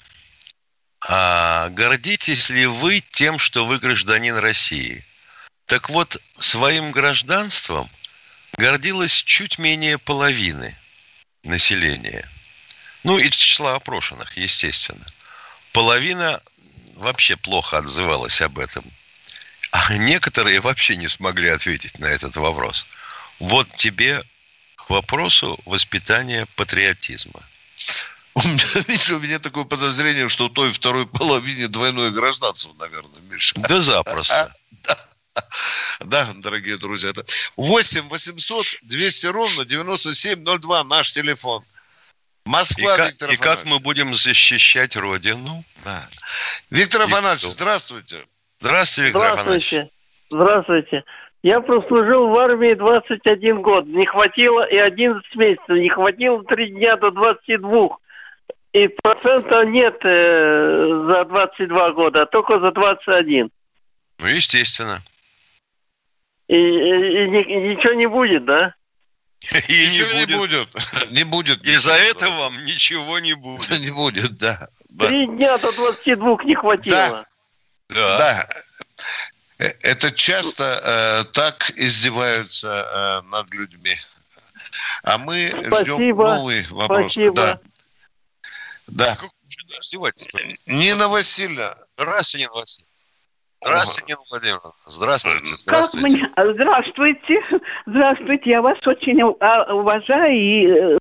А 1.00 1.68
гордитесь 1.70 2.50
ли 2.50 2.66
вы 2.66 3.02
тем, 3.10 3.38
что 3.38 3.64
вы 3.64 3.78
гражданин 3.78 4.36
России? 4.36 5.04
Так 5.66 5.90
вот, 5.90 6.20
своим 6.38 6.90
гражданством 6.92 7.90
гордилось 8.56 9.12
чуть 9.12 9.58
менее 9.58 9.98
половины 9.98 10.76
населения– 11.42 12.28
ну, 13.04 13.18
из 13.18 13.34
числа 13.34 13.74
опрошенных, 13.76 14.36
естественно. 14.36 15.04
Половина 15.72 16.42
вообще 16.96 17.36
плохо 17.36 17.78
отзывалась 17.78 18.42
об 18.42 18.58
этом. 18.58 18.84
А 19.70 19.96
некоторые 19.96 20.60
вообще 20.60 20.96
не 20.96 21.08
смогли 21.08 21.48
ответить 21.48 21.98
на 21.98 22.06
этот 22.06 22.36
вопрос. 22.36 22.86
Вот 23.38 23.68
тебе 23.76 24.22
к 24.76 24.90
вопросу 24.90 25.58
воспитания 25.64 26.46
патриотизма. 26.56 27.40
У 28.34 28.40
меня, 28.40 28.64
Миша, 28.88 29.16
у 29.16 29.20
меня 29.20 29.38
такое 29.38 29.64
подозрение, 29.64 30.28
что 30.28 30.46
у 30.46 30.48
той 30.48 30.70
второй 30.70 31.06
половине 31.06 31.68
двойное 31.68 32.10
гражданство, 32.10 32.72
наверное, 32.78 33.20
Миша. 33.30 33.54
Да 33.56 33.80
запросто. 33.80 34.54
Да, 36.00 36.28
дорогие 36.34 36.78
друзья. 36.78 37.10
Это 37.10 37.24
8 37.56 38.08
800 38.08 38.66
200 38.82 39.26
ровно 39.26 39.64
9702 39.64 40.84
наш 40.84 41.12
телефон. 41.12 41.64
Москва, 42.44 42.96
и 42.96 43.08
Виктор 43.08 43.28
как, 43.28 43.38
И 43.38 43.40
как 43.40 43.64
мы 43.66 43.78
будем 43.78 44.16
защищать 44.16 44.96
Родину? 44.96 45.64
Да. 45.84 46.08
Виктор 46.70 47.02
Афанасьевич, 47.02 47.54
здравствуйте. 47.54 48.24
Здравствуйте, 48.60 49.08
Виктор 49.10 49.32
Здравствуйте. 49.32 49.90
Здравствуйте. 50.30 51.04
Я 51.42 51.60
прослужил 51.60 52.28
в 52.28 52.36
армии 52.36 52.74
21 52.74 53.62
год. 53.62 53.86
Не 53.86 54.06
хватило 54.06 54.66
и 54.68 54.76
11 54.76 55.36
месяцев. 55.36 55.68
Не 55.68 55.88
хватило 55.88 56.42
3 56.42 56.70
дня 56.70 56.96
до 56.96 57.10
22. 57.10 57.96
И 58.72 58.88
процента 58.88 59.64
нет 59.64 59.98
э, 60.02 61.04
за 61.08 61.24
22 61.24 61.92
года, 61.92 62.22
а 62.22 62.26
только 62.26 62.58
за 62.60 62.72
21. 62.72 63.50
Ну, 64.18 64.26
естественно. 64.26 65.02
И, 66.48 66.56
и, 66.56 66.56
и, 66.56 67.42
и 67.42 67.76
ничего 67.76 67.92
не 67.94 68.06
будет, 68.06 68.44
да? 68.44 68.74
И 69.68 69.86
ничего 69.86 70.12
не 70.18 70.36
будет. 70.36 70.68
Не 71.12 71.24
будет. 71.24 71.64
И 71.64 71.76
за 71.76 71.92
это 71.92 72.28
вам 72.28 72.52
ничего 72.64 73.20
не 73.20 73.34
будет. 73.34 73.70
Не 73.80 73.90
будет, 73.92 74.36
да. 74.36 74.68
Три 74.98 75.26
дня 75.26 75.56
до 75.58 75.72
22 75.72 76.38
не 76.44 76.54
хватило. 76.56 77.24
Да. 77.88 78.18
Да. 78.18 78.46
Э, 79.58 79.72
это 79.80 80.10
часто 80.12 80.80
э, 80.82 81.32
так 81.32 81.72
издеваются 81.76 83.22
э, 83.24 83.28
над 83.28 83.52
людьми. 83.52 83.96
А 85.02 85.18
мы 85.18 85.48
Спасибо. 85.48 85.80
ждем 85.80 86.16
новый 86.16 86.66
вопрос. 86.68 87.12
Спасибо. 87.12 87.34
Да. 87.34 87.58
Да. 88.86 89.18
Нина 90.66 91.08
Васильевна. 91.08 91.76
Здравствуйте, 91.96 92.44
Нина 92.44 92.54
Васильевна. 92.54 92.87
Здравствуйте, 93.60 94.12
Нина 94.12 94.22
Владимировна. 94.30 94.70
Здравствуйте. 94.86 95.54
Здравствуйте. 95.56 96.18
Как 96.18 96.44
мне... 96.44 96.54
Здравствуйте. 96.54 97.42
Здравствуйте. 97.86 98.50
Я 98.50 98.62
вас 98.62 98.78
очень 98.86 99.20
а, 99.40 99.74
уважаю. 99.74 100.32
И 100.32 100.66
э, 100.68 100.98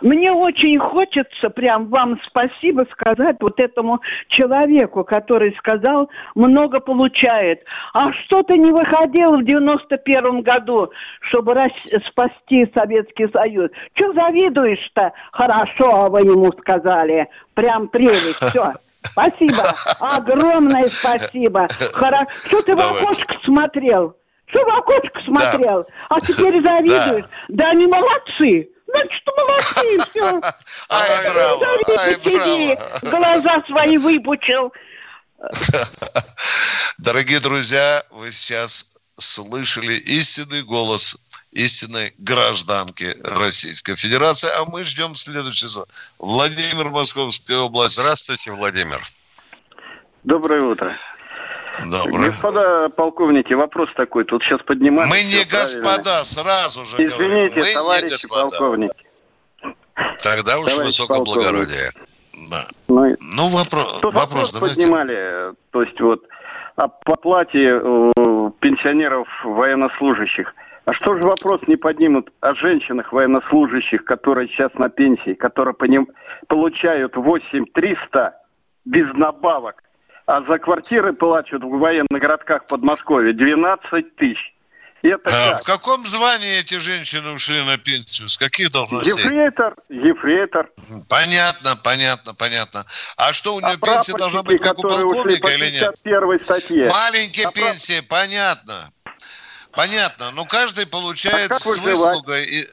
мне 0.00 0.32
очень 0.32 0.78
хочется 0.78 1.50
прям 1.50 1.88
вам 1.88 2.20
спасибо 2.26 2.84
сказать 2.90 3.36
вот 3.40 3.60
этому 3.60 4.00
человеку, 4.28 5.04
который 5.04 5.54
сказал, 5.56 6.10
много 6.34 6.80
получает. 6.80 7.62
А 7.94 8.12
что 8.12 8.42
ты 8.42 8.58
не 8.58 8.72
выходил 8.72 9.36
в 9.36 9.44
91 9.44 10.42
году, 10.42 10.90
чтобы 11.20 11.54
спасти 12.08 12.68
Советский 12.74 13.28
Союз? 13.28 13.70
Че 13.94 14.12
завидуешь-то? 14.14 15.12
Хорошо, 15.32 16.08
вы 16.10 16.22
ему 16.22 16.50
сказали. 16.60 17.28
Прям 17.54 17.86
прелесть. 17.88 18.42
Все. 18.42 18.72
Спасибо. 19.02 19.64
Огромное 20.00 20.86
спасибо. 20.88 21.66
Хорошо. 21.92 22.26
Что 22.46 22.62
ты 22.62 22.74
в 22.76 22.80
окошко 22.80 23.36
смотрел? 23.44 24.16
Что 24.46 24.64
в 24.64 24.68
окошко 24.68 25.22
смотрел? 25.24 25.82
Да. 25.82 26.16
А 26.16 26.20
теперь 26.20 26.62
завидуешь. 26.62 27.24
Да. 27.24 27.64
да 27.64 27.70
они 27.70 27.86
молодцы. 27.86 28.68
Значит, 28.86 29.22
молодцы, 29.36 30.10
все. 30.10 30.40
Ай, 30.90 31.30
браво, 31.32 31.64
ай, 31.96 32.16
браво. 32.16 33.00
Глаза 33.02 33.62
свои 33.66 33.96
выпучил. 33.96 34.72
Дорогие 36.98 37.40
друзья, 37.40 38.02
вы 38.10 38.30
сейчас 38.30 38.90
слышали 39.16 39.94
истинный 39.94 40.62
голос 40.62 41.16
истинной 41.52 42.14
гражданки 42.18 43.16
Российской 43.22 43.96
Федерации. 43.96 44.48
А 44.56 44.64
мы 44.64 44.84
ждем 44.84 45.14
следующего. 45.16 45.86
Владимир, 46.18 46.90
Московская 46.90 47.58
область. 47.58 47.96
Здравствуйте, 47.96 48.52
Владимир. 48.52 49.00
Доброе 50.24 50.62
утро. 50.62 50.94
Доброе. 51.86 52.30
Господа 52.30 52.88
полковники, 52.90 53.52
вопрос 53.54 53.88
такой. 53.94 54.24
Тут 54.24 54.42
сейчас 54.42 54.60
поднимают. 54.62 55.10
Мы 55.10 55.22
не 55.22 55.44
господа, 55.44 56.02
правильно. 56.02 56.24
сразу 56.24 56.84
же 56.84 56.96
Извините, 56.96 57.54
говорим. 57.54 57.54
Мы 57.56 57.72
товарищи 57.72 58.28
полковники. 58.28 58.94
Тогда 60.22 60.58
уж 60.58 60.70
Товарищ 60.70 60.86
высокоблагородие. 60.86 61.92
Да. 62.50 62.66
Ну, 62.88 63.16
ну 63.20 63.48
вопрос, 63.48 63.98
Тут 64.00 64.14
вопрос, 64.14 64.52
вопрос 64.52 64.70
поднимали, 64.74 65.52
то 65.70 65.82
есть 65.82 66.00
вот 66.00 66.24
о 66.76 66.88
поплате 66.88 67.80
э, 67.82 68.50
пенсионеров 68.60 69.28
военнослужащих. 69.44 70.54
А 70.86 70.94
что 70.94 71.16
же 71.16 71.22
вопрос 71.22 71.60
не 71.66 71.76
поднимут 71.76 72.30
о 72.40 72.54
женщинах 72.54 73.12
военнослужащих, 73.12 74.04
которые 74.04 74.48
сейчас 74.48 74.72
на 74.74 74.88
пенсии, 74.88 75.34
которые 75.34 75.74
по 75.74 75.84
ним 75.84 76.08
получают 76.48 77.16
8 77.16 77.66
300 77.74 78.34
без 78.86 79.12
набавок, 79.14 79.82
а 80.26 80.42
за 80.42 80.58
квартиры 80.58 81.12
плачут 81.12 81.62
в 81.62 81.78
военных 81.78 82.20
городках 82.20 82.66
Подмосковья 82.66 83.32
12 83.32 84.16
тысяч. 84.16 84.54
Это 85.02 85.22
а 85.24 85.50
как? 85.50 85.60
в 85.60 85.64
каком 85.64 86.06
звании 86.06 86.60
эти 86.60 86.78
женщины 86.78 87.30
ушли 87.30 87.64
на 87.64 87.78
пенсию? 87.78 88.28
С 88.28 88.36
каких 88.36 88.70
должностей? 88.70 89.12
Ефрейтор, 89.12 89.74
ефрейтор. 89.88 90.70
Понятно, 91.08 91.76
понятно, 91.82 92.34
понятно. 92.34 92.84
А 93.16 93.32
что 93.32 93.54
у 93.54 93.60
нее 93.60 93.78
а 93.80 93.86
пенсия 93.86 94.16
должна 94.16 94.42
быть 94.42 94.60
как 94.60 94.78
у 94.78 94.82
полковника 94.82 95.48
или 95.48 95.70
нет? 95.70 95.94
статье. 96.42 96.90
Маленькие 96.90 97.46
а 97.46 97.52
пенсии, 97.52 98.00
понятно. 98.00 98.90
Понятно. 99.72 100.30
Но 100.32 100.44
каждый 100.44 100.86
получает 100.86 101.50
а 101.50 101.58
с 101.58 101.76
выслугой. 101.78 102.44
И... 102.44 102.68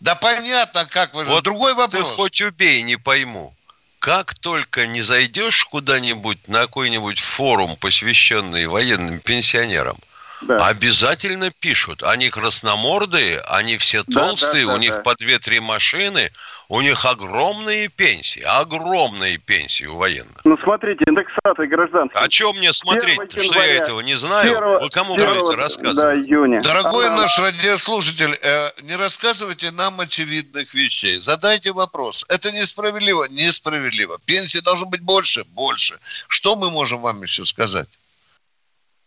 Да 0.00 0.14
понятно, 0.14 0.86
как 0.86 1.14
вы. 1.14 1.24
Вот 1.24 1.44
Другой 1.44 1.74
вопрос. 1.74 2.08
Ты 2.08 2.14
хоть 2.14 2.40
убей, 2.40 2.82
не 2.82 2.96
пойму. 2.96 3.54
Как 3.98 4.34
только 4.34 4.86
не 4.86 5.00
зайдешь 5.00 5.64
куда-нибудь 5.64 6.48
на 6.48 6.60
какой-нибудь 6.60 7.18
форум, 7.18 7.76
посвященный 7.76 8.66
военным 8.66 9.20
пенсионерам, 9.20 9.98
да. 10.42 10.66
Обязательно 10.66 11.50
пишут. 11.50 12.02
Они 12.02 12.30
красномордые, 12.30 13.40
они 13.40 13.76
все 13.76 14.04
толстые, 14.04 14.64
да, 14.64 14.66
да, 14.66 14.72
да, 14.72 14.74
у 14.74 14.78
них 14.78 14.96
да. 14.96 15.02
по 15.02 15.14
две-три 15.14 15.60
машины, 15.60 16.30
у 16.68 16.80
них 16.80 17.04
огромные 17.04 17.88
пенсии, 17.88 18.42
огромные 18.42 19.38
пенсии 19.38 19.84
у 19.84 19.96
военных. 19.96 20.44
Ну, 20.44 20.58
смотрите, 20.58 21.04
индексация 21.06 21.66
гражданских. 21.66 22.20
А 22.20 22.30
что 22.30 22.52
мне 22.52 22.72
смотреть 22.72 23.32
что 23.32 23.42
я 23.42 23.76
этого 23.76 24.00
не 24.00 24.14
знаю? 24.14 24.56
1, 24.56 24.80
Вы 24.80 24.90
кому 24.90 25.14
1, 25.14 25.26
говорите 25.26 25.56
рассказывать? 25.56 25.96
Да, 25.96 26.14
июня. 26.14 26.60
Дорогой 26.62 27.08
а, 27.08 27.16
наш 27.16 27.38
радиослушатель, 27.38 28.36
э, 28.42 28.70
не 28.82 28.96
рассказывайте 28.96 29.70
нам 29.70 30.00
очевидных 30.00 30.74
вещей. 30.74 31.20
Задайте 31.20 31.72
вопрос. 31.72 32.26
Это 32.28 32.52
несправедливо? 32.52 33.26
Несправедливо. 33.30 34.18
Пенсии 34.26 34.58
должны 34.58 34.88
быть 34.88 35.02
больше? 35.02 35.44
Больше. 35.54 35.98
Что 36.28 36.56
мы 36.56 36.70
можем 36.70 37.00
вам 37.00 37.22
еще 37.22 37.44
сказать? 37.44 37.88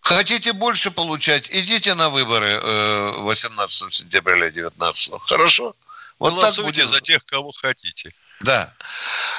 Хотите 0.01 0.53
больше 0.53 0.91
получать, 0.91 1.49
идите 1.51 1.93
на 1.93 2.09
выборы 2.09 2.59
18 2.59 3.81
э, 3.81 3.89
сентября 3.91 4.37
или 4.37 4.51
19. 4.51 5.21
Хорошо? 5.21 5.75
Вот 6.19 6.39
так 6.41 6.55
будем. 6.55 6.87
за 6.89 7.01
тех, 7.01 7.25
кого 7.25 7.51
хотите. 7.51 8.13
Да. 8.41 8.73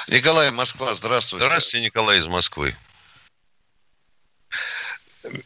Николай, 0.07 0.51
Москва, 0.51 0.93
здравствуйте. 0.93 1.45
Здравствуйте, 1.45 1.85
Николай 1.85 2.19
из 2.19 2.25
Москвы. 2.25 2.75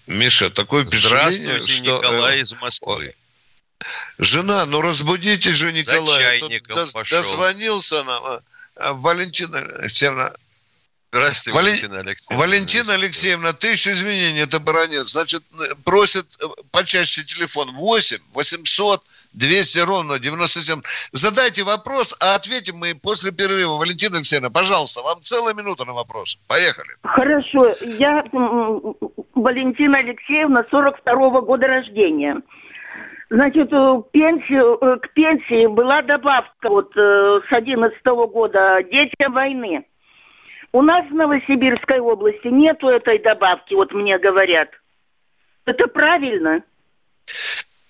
Миша, 0.08 0.50
такой 0.50 0.88
Здравствуйте, 0.88 1.68
что... 1.68 1.98
Николай 1.98 2.42
из 2.42 2.54
Москвы. 2.54 3.14
Жена, 4.18 4.66
ну 4.66 4.82
разбудите 4.82 5.54
же 5.54 5.72
Николая. 5.74 6.42
Дозвонился 7.10 8.04
нам. 8.04 8.24
А, 8.24 8.42
а, 8.78 8.94
Валентина 8.94 9.60
Алексеевна, 9.60 10.34
Здравствуйте, 11.16 11.56
Вали... 11.56 11.70
Валентина 11.70 12.00
Алексеевна. 12.02 12.46
Валентина 12.46 12.94
Алексеевна, 12.94 13.54
тысячу 13.54 13.92
извинений, 13.92 14.42
это 14.42 14.60
баронец. 14.60 15.14
Значит, 15.14 15.44
просит 15.86 16.26
э, 16.44 16.48
почаще 16.72 17.24
телефон 17.24 17.72
8 17.74 18.18
800 18.34 19.02
200 19.32 19.80
ровно 19.80 20.20
97. 20.20 20.82
Задайте 21.14 21.64
вопрос, 21.64 22.18
а 22.20 22.36
ответим 22.36 22.76
мы 22.76 22.96
после 22.96 23.32
перерыва. 23.32 23.78
Валентина 23.78 24.18
Алексеевна, 24.18 24.50
пожалуйста, 24.50 25.04
вам 25.04 25.22
целая 25.22 25.54
минута 25.54 25.86
на 25.86 25.94
вопрос. 25.94 26.38
Поехали. 26.50 26.90
Хорошо. 27.04 27.74
Я 27.98 28.26
Валентина 29.36 30.00
Алексеевна, 30.00 30.66
42 30.70 31.14
-го 31.14 31.42
года 31.46 31.68
рождения. 31.68 32.42
Значит, 33.30 33.72
э, 33.72 34.02
пенсию, 34.12 34.78
э, 34.82 34.98
к 35.00 35.14
пенсии 35.14 35.66
была 35.68 36.02
добавка 36.02 36.68
вот 36.68 36.92
с 36.94 37.48
11 37.52 38.02
-го 38.04 38.28
года 38.28 38.84
детям 38.84 39.32
войны. 39.32 39.86
У 40.76 40.82
нас 40.82 41.06
в 41.06 41.14
Новосибирской 41.14 42.02
области 42.02 42.48
нету 42.48 42.90
этой 42.90 43.18
добавки, 43.18 43.74
вот 43.74 43.94
мне 43.94 44.20
говорят. 44.20 44.68
Это 45.64 45.88
правильно? 45.88 46.64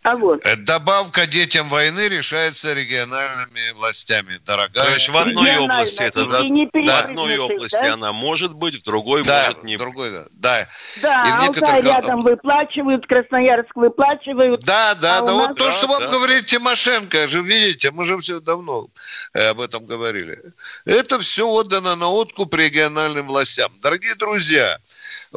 А 0.06 0.15
вот. 0.15 0.46
Э, 0.46 0.56
добавка 0.56 1.26
детям 1.26 1.68
войны 1.68 2.08
решается 2.08 2.74
региональными 2.74 3.72
властями, 3.72 4.39
дорогая. 4.46 4.86
То 4.86 4.94
есть 4.94 5.10
в 5.10 5.18
одной 5.18 5.58
области 5.58 6.04
это 6.04 6.26
да, 6.28 6.44
в 6.44 7.06
одной 7.06 7.39
области 7.39 7.82
да? 7.82 7.94
она 7.94 8.13
может 8.13 8.54
быть, 8.54 8.76
в 8.76 8.84
другой 8.84 9.24
да, 9.24 9.46
может 9.48 9.63
не. 9.63 9.78
В 9.78 9.80
другой, 9.80 10.12
да. 10.12 10.26
Да, 10.34 10.70
да 11.02 11.24
и 11.24 11.32
в 11.32 11.41
некоторых... 11.48 11.76
Алтай 11.78 11.82
рядом 11.82 12.22
выплачивают, 12.22 13.08
Красноярск 13.08 13.76
выплачивают. 13.76 14.62
Да, 14.62 14.94
да, 14.94 15.18
а 15.18 15.22
да. 15.24 15.34
Вот 15.34 15.48
нас... 15.48 15.58
то, 15.58 15.72
что 15.72 15.88
да, 15.88 15.94
вам 15.94 16.04
да. 16.04 16.10
говорит 16.10 16.46
Тимошенко, 16.46 17.28
же 17.28 17.41
видите, 17.41 17.89
мы 17.89 18.06
же 18.06 18.20
все 18.20 18.39
давно 18.39 18.89
э, 19.34 19.48
об 19.48 19.60
этом 19.60 19.88
говорили. 19.88 20.39
Это 20.86 21.18
все 21.18 21.48
отдано 21.48 21.96
на 21.96 22.10
откуп 22.10 22.54
региональным 22.54 23.26
властям. 23.26 23.72
Дорогие 23.82 24.13
друзья, 24.13 24.78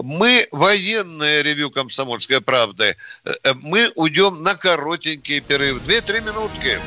мы 0.03 0.49
военное 0.53 1.43
ревю 1.43 1.71
«Комсомольской 1.71 2.41
правды». 2.41 2.97
Э, 3.25 3.55
мы 3.63 3.91
уйдем 3.95 4.43
на 4.43 4.55
коротенький 4.55 5.41
перерыв. 5.41 5.83
Две-три 5.83 6.21
минутки. 6.21 6.79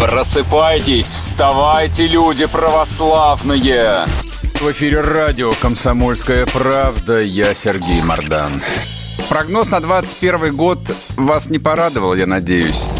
Просыпайтесь, 0.00 1.06
вставайте, 1.06 2.06
люди 2.06 2.46
православные! 2.46 4.06
В 4.60 4.70
эфире 4.72 5.00
радио 5.00 5.52
«Комсомольская 5.60 6.46
правда». 6.46 7.20
Я 7.20 7.54
Сергей 7.54 8.02
Мордан. 8.02 8.50
Прогноз 9.28 9.68
на 9.70 9.80
21 9.80 10.56
год 10.56 10.78
вас 11.16 11.50
не 11.50 11.58
порадовал, 11.58 12.14
я 12.14 12.26
надеюсь. 12.26 12.99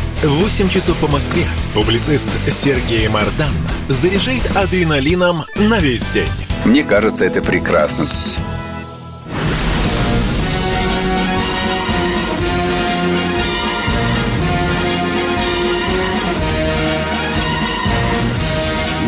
8 0.23 0.69
часов 0.69 0.97
по 0.99 1.07
Москве 1.07 1.43
публицист 1.73 2.29
Сергей 2.47 3.07
Мардан 3.07 3.49
заряжает 3.89 4.55
адреналином 4.55 5.45
на 5.55 5.79
весь 5.79 6.09
день. 6.09 6.29
Мне 6.63 6.83
кажется, 6.83 7.25
это 7.25 7.41
прекрасно. 7.41 8.05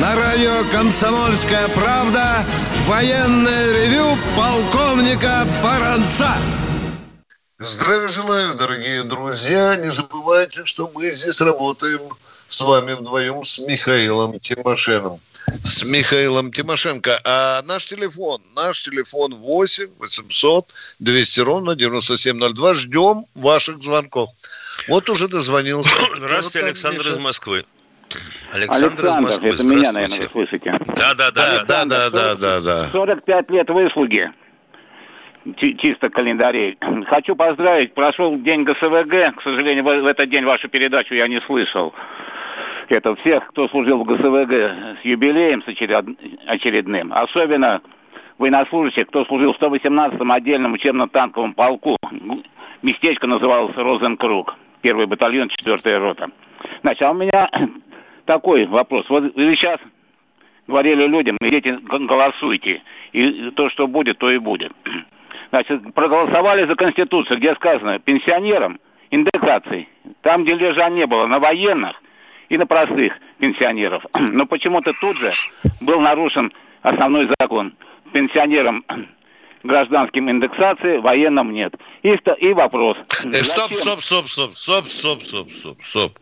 На 0.02 0.16
радио 0.16 0.64
«Комсомольская 0.72 1.68
правда» 1.76 2.44
военное 2.88 3.72
ревю 3.72 4.18
полковника 4.36 5.46
Баранца. 5.64 6.30
Здравия 7.64 8.10
желаю, 8.10 8.56
дорогие 8.56 9.04
друзья. 9.04 9.78
Не 9.78 9.90
забывайте, 9.90 10.66
что 10.66 10.92
мы 10.94 11.10
здесь 11.12 11.40
работаем 11.40 12.02
с 12.50 12.60
вами 12.60 12.92
вдвоем 12.92 13.46
с 13.46 13.58
Михаилом 13.60 14.38
Тимошеном 14.38 15.22
с 15.48 15.86
Михаилом 15.86 16.52
Тимошенко. 16.52 17.20
А 17.24 17.62
наш 17.64 17.86
телефон, 17.86 18.42
наш 18.54 18.82
телефон 18.82 19.36
8 19.36 19.88
800 19.98 20.66
200 21.00 21.40
ровно 21.40 21.76
9702. 21.76 22.74
Ждем 22.74 23.26
ваших 23.34 23.82
звонков. 23.82 24.30
Вот 24.90 25.10
уже 25.10 25.30
дозвонился. 25.30 25.90
Здравствуйте, 26.18 26.68
Александр 26.68 27.08
из 27.08 27.18
Москвы. 27.18 27.64
Александр, 28.52 29.06
Александр 29.08 29.48
это 29.48 29.64
меня, 29.64 29.92
наверное, 29.94 30.20
вы 30.20 30.30
слышите. 30.32 30.78
Да, 30.98 31.14
да, 31.14 31.32
да, 31.32 31.64
да, 31.64 31.86
да, 31.86 32.10
да, 32.10 32.36
да, 32.36 32.60
да. 32.60 32.90
45 32.92 33.50
лет 33.52 33.70
выслуги. 33.70 34.30
Чисто 35.58 36.10
календарей. 36.10 36.78
Хочу 37.08 37.36
поздравить. 37.36 37.94
Прошел 37.94 38.38
день 38.38 38.64
ГСВГ. 38.64 39.36
К 39.36 39.42
сожалению, 39.44 39.84
в 39.84 40.08
этот 40.08 40.30
день 40.30 40.46
вашу 40.46 40.70
передачу 40.70 41.14
я 41.14 41.28
не 41.28 41.42
слышал. 41.42 41.94
Это 42.90 43.16
всех, 43.18 43.48
кто 43.48 43.68
служил 43.70 44.04
в 44.04 44.06
ГСВГ 44.06 45.02
с 45.02 45.06
юбилеем 45.06 45.62
с 45.64 45.68
очередным. 46.48 47.12
Особенно 47.14 47.82
военнослужащих, 48.38 49.08
кто 49.08 49.26
служил 49.26 49.54
в 49.54 49.62
118-м 49.62 50.32
отдельном 50.32 50.74
учебно-танковом 50.74 51.54
полку. 51.54 51.98
Местечко 52.82 53.28
называлось 53.28 53.76
Розенкруг. 53.76 54.56
Первый 54.82 55.08
батальон, 55.08 55.50
четвертая 55.50 56.00
рота. 56.00 56.30
Значит, 56.82 57.02
а 57.04 57.12
у 57.12 57.14
меня 57.14 57.50
такой 58.26 58.66
вопрос. 58.66 59.10
Вот 59.10 59.34
вы 59.36 59.56
сейчас 59.56 59.80
говорили 60.68 61.06
людям, 61.08 61.38
идите 61.42 61.80
голосуйте. 61.82 62.82
И 63.12 63.52
то, 63.52 63.70
что 63.70 63.88
будет, 63.88 64.18
то 64.18 64.30
и 64.30 64.38
будет. 64.38 64.72
Значит, 65.54 65.94
проголосовали 65.94 66.66
за 66.66 66.76
Конституцию, 66.76 67.38
где 67.38 67.54
сказано 67.54 68.00
пенсионерам 68.00 68.80
индексации. 69.12 69.88
Там 70.24 70.46
дележа 70.46 70.90
не 70.90 71.06
было, 71.06 71.28
на 71.28 71.38
военных 71.38 72.02
и 72.50 72.58
на 72.58 72.66
простых 72.66 73.14
пенсионеров. 73.38 74.04
Но 74.32 74.48
почему-то 74.48 74.94
тут 75.00 75.16
же 75.18 75.30
был 75.80 76.02
нарушен 76.02 76.52
основной 76.82 77.30
закон. 77.40 77.76
Пенсионерам 78.14 78.84
гражданским 79.64 80.30
индексации, 80.30 80.98
военным 80.98 81.54
нет. 81.54 81.74
И, 82.04 82.10
и 82.40 82.54
вопрос. 82.54 82.98
Э, 83.26 83.44
стоп, 83.44 83.72
стоп, 83.72 84.00
стоп, 84.02 84.26
стоп, 84.26 84.52
стоп, 84.54 84.86
стоп, 84.86 85.24
стоп, 85.24 85.52
стоп, 85.52 85.78
стоп. 85.84 86.20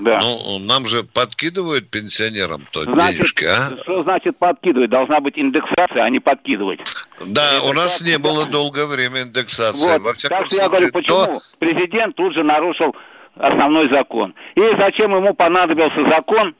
Да. 0.00 0.20
Ну, 0.20 0.58
нам 0.60 0.86
же 0.86 1.02
подкидывают 1.02 1.88
пенсионерам 1.90 2.66
то 2.70 2.84
значит, 2.84 3.16
денежки, 3.16 3.44
а? 3.44 3.82
Что 3.82 4.02
значит 4.02 4.36
подкидывать? 4.38 4.90
Должна 4.90 5.20
быть 5.20 5.38
индексация, 5.38 6.04
а 6.04 6.10
не 6.10 6.20
подкидывать. 6.20 6.80
Да, 7.26 7.62
у 7.64 7.72
нас 7.72 8.02
не 8.02 8.18
было 8.18 8.46
долгое 8.46 8.86
время 8.86 9.22
индексации. 9.22 9.92
Вот, 9.92 10.02
Во 10.02 10.12
всяком 10.12 10.38
так 10.38 10.48
случае, 10.48 10.62
я 10.64 10.68
говорю, 10.68 10.92
почему 10.92 11.26
то... 11.26 11.40
президент 11.58 12.16
тут 12.16 12.34
же 12.34 12.42
нарушил 12.42 12.94
основной 13.36 13.88
закон. 13.88 14.34
И 14.54 14.60
зачем 14.76 15.14
ему 15.16 15.34
понадобился 15.34 16.02
закон 16.02 16.54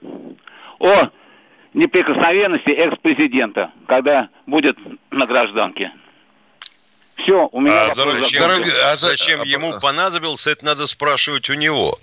о 0.79 1.11
неприкосновенности 1.75 2.71
экс-президента, 2.71 3.71
когда 3.87 4.29
будет 4.47 4.79
на 5.11 5.27
гражданке? 5.27 5.93
Все, 7.23 7.49
у 7.53 7.61
меня 7.61 7.93
а, 7.93 7.95
дорог, 7.95 8.31
дорог, 8.33 8.67
а 8.85 8.97
зачем 8.97 9.43
а, 9.43 9.45
ему 9.45 9.79
понадобился, 9.81 10.51
это 10.51 10.65
надо 10.65 10.87
спрашивать 10.87 11.49
у 11.51 11.55
него. 11.55 11.99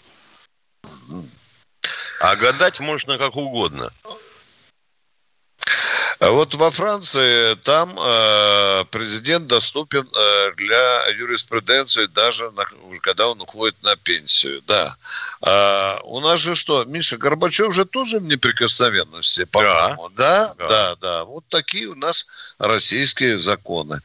А 2.22 2.36
гадать 2.36 2.80
можно 2.80 3.18
как 3.18 3.36
угодно. 3.36 3.92
Вот 6.20 6.54
во 6.56 6.70
Франции 6.70 7.56
там 7.56 7.98
э, 7.98 8.84
президент 8.92 9.48
доступен 9.48 10.06
э, 10.14 10.52
для 10.58 11.08
юриспруденции 11.18 12.08
даже 12.08 12.52
на, 12.52 12.66
когда 13.00 13.30
он 13.30 13.40
уходит 13.40 13.82
на 13.84 13.96
пенсию, 13.96 14.62
да. 14.68 14.98
А 15.42 15.98
у 16.04 16.20
нас 16.20 16.42
же 16.42 16.56
что, 16.56 16.84
Миша 16.84 17.16
Горбачев 17.16 17.74
же 17.74 17.86
тоже 17.86 18.20
в 18.20 18.24
неприкосновенности, 18.24 19.46
по-моему, 19.46 20.10
да? 20.10 20.54
Да, 20.56 20.56
да, 20.56 20.68
да. 20.68 20.96
да. 20.96 21.24
Вот 21.24 21.46
такие 21.48 21.88
у 21.88 21.96
нас 21.96 22.28
российские 22.58 23.38
законы. 23.38 24.02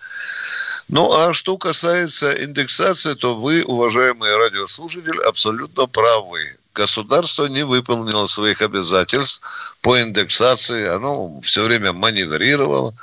Ну, 0.89 1.13
а 1.13 1.33
что 1.33 1.57
касается 1.57 2.33
индексации, 2.45 3.15
то 3.15 3.35
вы, 3.35 3.65
уважаемые 3.65 4.37
радиослушатели, 4.37 5.23
абсолютно 5.23 5.87
правы. 5.87 6.57
Государство 6.75 7.47
не 7.47 7.65
выполнило 7.65 8.27
своих 8.27 8.61
обязательств 8.61 9.77
по 9.81 10.01
индексации. 10.01 10.87
Оно 10.89 11.41
все 11.41 11.63
время 11.63 11.93
маневрировало. 11.93 12.95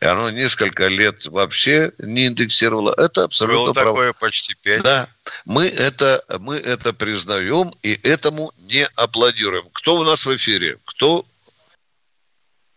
И 0.00 0.04
оно 0.04 0.30
несколько 0.30 0.86
лет 0.86 1.26
вообще 1.26 1.90
не 1.98 2.28
индексировало. 2.28 2.94
Это 2.96 3.24
абсолютно 3.24 3.64
Было 3.64 3.72
право. 3.72 3.90
такое 3.90 4.12
почти 4.12 4.54
пять. 4.54 4.82
Да. 4.82 5.08
Мы 5.44 5.66
это, 5.66 6.24
мы 6.38 6.56
это 6.56 6.92
признаем 6.92 7.72
и 7.82 7.98
этому 8.04 8.52
не 8.68 8.86
аплодируем. 8.94 9.64
Кто 9.72 9.96
у 9.96 10.04
нас 10.04 10.24
в 10.24 10.34
эфире? 10.36 10.78
Кто 10.84 11.26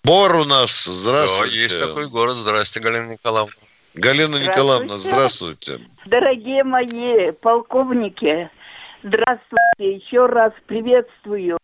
Бор 0.04 0.36
у 0.36 0.46
нас, 0.46 0.86
здравствуйте. 0.86 1.56
Да, 1.56 1.62
есть 1.62 1.80
такой 1.80 2.08
город. 2.08 2.38
Здравствуйте, 2.38 2.80
Галина 2.80 3.12
Николаевна. 3.12 3.54
Галина 3.94 4.38
Николаевна, 4.38 4.98
здравствуйте. 4.98 5.80
Дорогие 6.06 6.64
мои 6.64 7.32
полковники, 7.32 8.50
здравствуйте, 9.04 9.96
еще 9.96 10.28
раз 10.28 10.54
приветствую. 10.66 11.58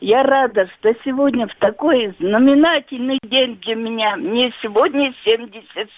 Я 0.00 0.22
рада, 0.22 0.68
что 0.78 0.94
сегодня 1.04 1.48
в 1.48 1.54
такой 1.56 2.14
знаменательный 2.20 3.18
день 3.24 3.58
для 3.62 3.74
меня. 3.74 4.16
Мне 4.16 4.52
сегодня 4.62 5.12
76. 5.24 5.90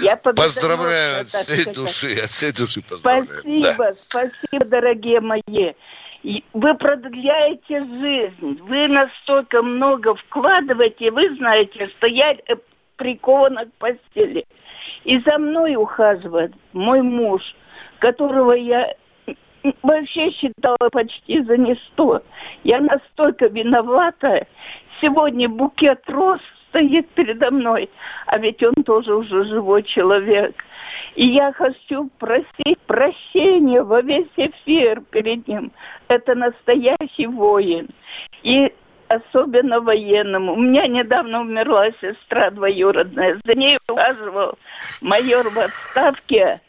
Я 0.00 0.16
поздравляю 0.16 1.22
от 1.22 1.28
всей 1.28 1.64
души, 1.72 2.12
от 2.22 2.28
всей 2.28 2.52
души 2.52 2.82
поздравляю. 2.82 3.40
Спасибо, 3.40 3.84
да. 3.84 3.94
спасибо, 3.94 4.64
дорогие 4.66 5.20
мои. 5.20 5.72
Вы 6.52 6.74
продляете 6.74 7.84
жизнь, 7.84 8.58
вы 8.62 8.88
настолько 8.88 9.62
много 9.62 10.14
вкладываете, 10.14 11.10
вы 11.10 11.34
знаете, 11.36 11.88
что 11.88 12.06
я 12.06 12.32
э, 12.32 12.56
прикована 12.96 13.66
к 13.66 13.72
постели. 13.74 14.46
И 15.04 15.18
за 15.20 15.38
мной 15.38 15.76
ухаживает 15.76 16.52
мой 16.72 17.02
муж, 17.02 17.42
которого 17.98 18.52
я 18.52 18.94
вообще 19.82 20.30
считала 20.32 20.88
почти 20.92 21.42
за 21.42 21.56
не 21.56 21.74
сто. 21.74 22.22
Я 22.64 22.80
настолько 22.80 23.46
виновата. 23.46 24.46
Сегодня 25.00 25.48
букет 25.48 26.02
роз 26.08 26.40
стоит 26.68 27.08
передо 27.10 27.50
мной, 27.50 27.88
а 28.26 28.38
ведь 28.38 28.62
он 28.62 28.74
тоже 28.84 29.14
уже 29.14 29.44
живой 29.44 29.82
человек. 29.84 30.54
И 31.14 31.26
я 31.26 31.52
хочу 31.52 32.10
просить 32.18 32.78
прощения 32.86 33.82
во 33.82 34.02
весь 34.02 34.30
эфир 34.36 35.00
перед 35.10 35.46
ним. 35.46 35.72
Это 36.08 36.34
настоящий 36.34 37.26
воин. 37.26 37.88
И 38.42 38.72
особенно 39.14 39.80
военному. 39.80 40.54
У 40.54 40.60
меня 40.60 40.86
недавно 40.86 41.40
умерла 41.40 41.90
сестра 42.00 42.50
двоюродная. 42.50 43.40
За 43.44 43.54
ней 43.54 43.78
ухаживал 43.88 44.58
майор 45.02 45.48
в 45.50 45.58
отставке, 45.58 46.60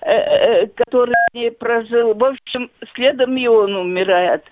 э, 0.00 0.12
э, 0.12 0.66
который 0.68 1.14
не 1.34 1.50
прожил. 1.50 2.14
В 2.14 2.24
общем, 2.24 2.70
следом 2.94 3.36
и 3.36 3.46
он 3.46 3.76
умирает. 3.76 4.44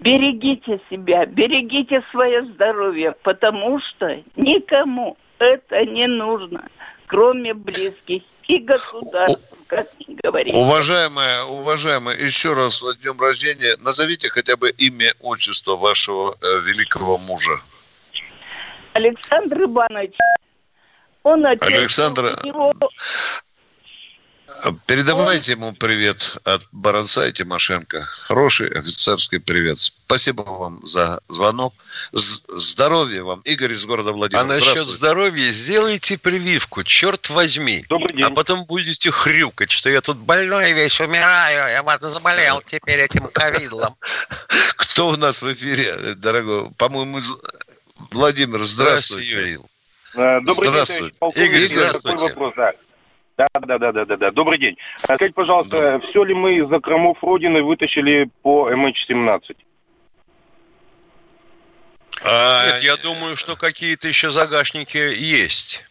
Берегите 0.00 0.80
себя, 0.90 1.26
берегите 1.26 2.02
свое 2.10 2.44
здоровье, 2.44 3.14
потому 3.22 3.80
что 3.80 4.22
никому 4.36 5.16
это 5.38 5.84
не 5.84 6.06
нужно, 6.06 6.68
кроме 7.06 7.52
близких 7.52 8.22
и 8.48 8.58
государств, 8.58 9.54
как 9.66 9.86
ни 10.00 10.16
говорите. 10.22 10.56
Уважаемая, 10.56 11.44
уважаемая, 11.44 12.16
еще 12.16 12.54
раз 12.54 12.80
с 12.80 12.96
днем 12.96 13.20
рождения. 13.20 13.76
Назовите 13.80 14.28
хотя 14.30 14.56
бы 14.56 14.70
имя, 14.70 15.14
отчество 15.20 15.76
вашего 15.76 16.36
э, 16.40 16.60
великого 16.60 17.18
мужа. 17.18 17.60
Александр 18.94 19.62
Иванович. 19.62 20.16
Он 21.22 21.46
отец. 21.46 21.62
Александр... 21.62 22.38
Него... 22.42 22.74
Передавайте 24.86 25.52
ему 25.52 25.72
привет 25.72 26.36
от 26.44 26.62
Баранца 26.72 27.26
и 27.28 27.32
Тимошенко. 27.32 28.02
Хороший 28.04 28.68
офицерский 28.68 29.38
привет. 29.38 29.78
Спасибо 29.78 30.42
вам 30.42 30.84
за 30.84 31.20
звонок. 31.28 31.74
Здоровья 32.12 33.22
вам, 33.22 33.40
Игорь 33.42 33.74
из 33.74 33.86
города 33.86 34.12
Владимир. 34.12 34.42
А 34.42 34.46
насчет 34.46 34.88
здоровья 34.88 35.50
сделайте 35.50 36.18
прививку, 36.18 36.82
черт 36.82 37.28
возьми. 37.30 37.84
Добрый 37.88 38.16
день. 38.16 38.24
А 38.24 38.30
потом 38.30 38.64
будете 38.64 39.10
хрюкать, 39.10 39.70
что 39.70 39.90
я 39.90 40.00
тут 40.00 40.16
больной 40.18 40.72
весь, 40.72 41.00
умираю, 41.00 41.70
я 41.70 41.82
вот 41.82 42.00
заболел 42.02 42.62
теперь 42.62 43.00
этим 43.00 43.28
ковидом. 43.28 43.96
Кто 44.76 45.08
у 45.08 45.16
нас 45.16 45.42
в 45.42 45.52
эфире, 45.52 46.14
дорогой? 46.16 46.70
По-моему, 46.76 47.20
Владимир, 48.10 48.64
здравствуйте. 48.64 49.30
Здравствуйте, 49.30 49.30
Юрий. 49.30 49.58
Э, 50.14 50.40
добрый 50.40 50.70
здравствуйте. 50.70 51.18
день, 51.36 51.44
Игорь, 51.44 51.66
здравствуйте. 51.66 52.24
вопрос, 52.24 52.54
да. 52.56 52.72
Да, 53.38 53.48
да, 53.54 53.78
да, 53.78 53.92
да, 53.92 54.04
да, 54.04 54.16
да. 54.16 54.30
Добрый 54.32 54.58
день. 54.58 54.76
А 55.04 55.14
скажите, 55.14 55.32
пожалуйста, 55.32 56.00
да. 56.00 56.08
все 56.08 56.24
ли 56.24 56.34
мы 56.34 56.56
из 56.56 56.68
закромов 56.68 57.22
Родины 57.22 57.62
вытащили 57.62 58.28
по 58.42 58.68
MH17? 58.72 59.56
А, 62.24 62.66
Нет, 62.66 62.82
я 62.82 62.96
думаю, 62.96 63.36
что 63.36 63.54
какие-то 63.54 64.08
еще 64.08 64.30
загашники 64.30 64.96
есть. 64.96 65.84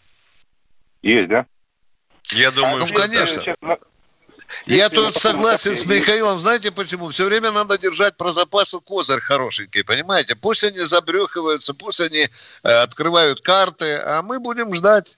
Есть, 1.01 1.29
да? 1.29 1.45
Я 2.31 2.51
думаю, 2.51 2.83
а, 2.83 2.85
ну, 2.85 2.93
конечно. 2.93 3.41
Сейчас... 3.41 3.79
Я 4.65 4.89
тут 4.89 5.15
согласен 5.15 5.75
с 5.75 5.85
Михаилом. 5.85 6.39
Знаете 6.39 6.71
почему? 6.71 7.09
Все 7.09 7.25
время 7.25 7.51
надо 7.51 7.77
держать 7.77 8.17
про 8.17 8.31
запасу 8.31 8.81
козырь 8.81 9.21
хорошенький, 9.21 9.83
понимаете? 9.83 10.35
Пусть 10.35 10.65
они 10.65 10.79
забрехиваются, 10.79 11.73
пусть 11.73 12.01
они 12.01 12.27
э, 12.63 12.69
открывают 12.69 13.39
карты, 13.39 13.95
а 13.95 14.21
мы 14.21 14.39
будем 14.39 14.73
ждать. 14.73 15.17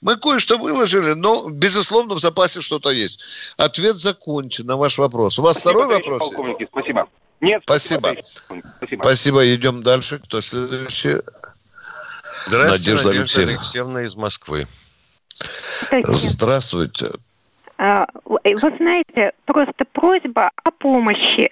Мы 0.00 0.16
кое-что 0.16 0.56
выложили, 0.56 1.12
но, 1.12 1.48
безусловно, 1.50 2.14
в 2.14 2.20
запасе 2.20 2.60
что-то 2.60 2.90
есть. 2.90 3.22
Ответ 3.56 3.96
закончен 3.96 4.66
на 4.66 4.76
ваш 4.76 4.98
вопрос. 4.98 5.38
У 5.38 5.42
вас 5.42 5.58
спасибо, 5.58 5.82
второй 5.82 5.96
вопрос? 5.96 6.30
Полковники, 6.30 6.68
спасибо. 6.70 7.08
Нет, 7.40 7.62
спасибо. 7.64 8.16
Спасибо. 8.22 9.02
Спасибо. 9.02 9.54
Идем 9.54 9.82
дальше. 9.82 10.18
Кто 10.18 10.40
следующий? 10.40 11.16
Здравствуйте, 12.46 12.90
Надежда, 12.90 13.08
Надежда 13.08 13.42
Алексеевна 13.42 14.02
из 14.02 14.16
Москвы. 14.16 14.66
Здравствуйте. 15.90 17.10
А, 17.78 18.06
вы 18.24 18.76
знаете, 18.78 19.32
просто 19.46 19.84
просьба 19.92 20.50
о 20.64 20.70
помощи. 20.70 21.50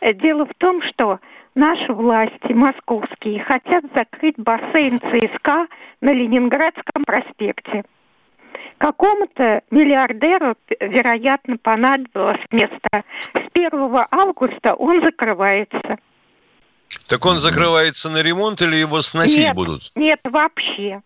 Дело 0.00 0.46
в 0.46 0.54
том, 0.58 0.82
что 0.82 1.18
наши 1.54 1.92
власти 1.92 2.52
московские 2.52 3.42
хотят 3.44 3.84
закрыть 3.94 4.36
бассейн 4.38 4.98
ЦСКА 4.98 5.66
на 6.00 6.12
Ленинградском 6.12 7.04
проспекте. 7.04 7.84
Какому-то 8.78 9.62
миллиардеру, 9.70 10.56
вероятно, 10.80 11.58
понадобилось 11.58 12.40
место. 12.50 13.04
С 13.34 13.50
1 13.52 13.70
августа 14.10 14.74
он 14.74 15.02
закрывается. 15.02 15.98
Так 17.06 17.24
он 17.26 17.38
закрывается 17.38 18.08
на 18.08 18.22
ремонт 18.22 18.62
или 18.62 18.76
его 18.76 19.02
сносить 19.02 19.38
нет, 19.38 19.54
будут? 19.54 19.92
Нет, 19.94 20.20
вообще. 20.24 21.02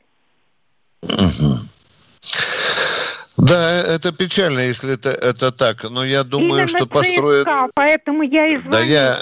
Да, 3.37 3.71
это 3.71 4.13
печально, 4.13 4.61
если 4.61 4.95
это, 4.95 5.11
это 5.11 5.51
так. 5.51 5.83
Но 5.91 6.05
я 6.05 6.23
думаю, 6.23 6.63
Именно 6.63 6.69
что 6.69 6.87
построят... 6.87 7.49
поэтому 7.75 8.23
я 8.23 8.47
и 8.47 8.57
Да 8.59 8.81
я, 8.81 9.19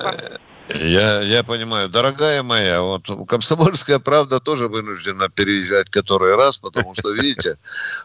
я, 0.75 1.21
я 1.23 1.43
понимаю, 1.43 1.89
дорогая 1.89 2.43
моя, 2.43 2.81
вот 2.81 3.09
комсомольская 3.29 3.99
правда 3.99 4.41
тоже 4.41 4.69
вынуждена 4.69 5.29
переезжать 5.29 5.91
который 5.91 6.35
раз, 6.35 6.59
потому 6.59 6.95
что, 6.95 7.11
видите, 7.13 7.57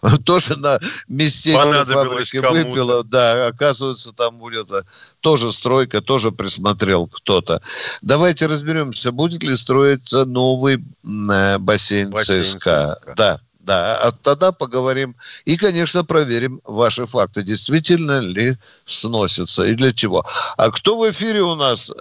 тоже 0.25 0.58
на 0.58 0.80
местечко 1.08 1.86
фабрики 1.86 2.38
выпила, 2.38 3.03
да, 3.03 3.47
оказывается, 3.47 4.12
там 4.13 4.38
будет 4.38 4.71
а, 4.71 4.84
тоже 5.19 5.51
стройка, 5.51 6.01
тоже 6.01 6.32
присмотрел 6.32 7.08
кто-то. 7.08 7.62
Давайте 8.01 8.45
разберемся, 8.45 9.12
будет 9.12 9.43
ли 9.43 9.56
строиться 9.56 10.25
новый 10.25 10.75
э, 10.75 11.58
бассейн, 11.58 12.12
бассейн 12.12 12.43
ЦСКА. 12.43 12.97
ЦСКА. 12.99 13.13
Да. 13.15 13.39
Да, 13.67 13.97
а 14.01 14.12
тогда 14.12 14.53
поговорим 14.53 15.15
и, 15.43 15.58
конечно, 15.58 16.06
проверим 16.06 16.62
ваши 16.63 17.06
факты. 17.06 17.43
Действительно 17.43 18.21
ли 18.21 18.56
сносятся 18.86 19.65
и 19.65 19.75
для 19.75 19.91
чего. 19.91 20.23
А 20.58 20.69
кто 20.71 20.97
в 20.97 21.10
эфире 21.10 21.41
у 21.41 21.56
нас? 21.56 21.91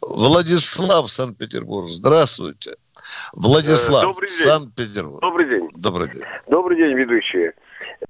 Владислав, 0.00 1.08
Санкт-Петербург. 1.08 1.88
Здравствуйте. 1.88 2.74
Владислав, 3.32 4.16
день. 4.18 4.28
Санкт-Петербург. 4.28 5.20
Добрый 5.20 5.48
день. 5.48 5.68
Добрый 5.76 6.08
день. 6.08 6.22
Добрый 6.48 6.76
день, 6.76 6.96
ведущие. 6.96 7.52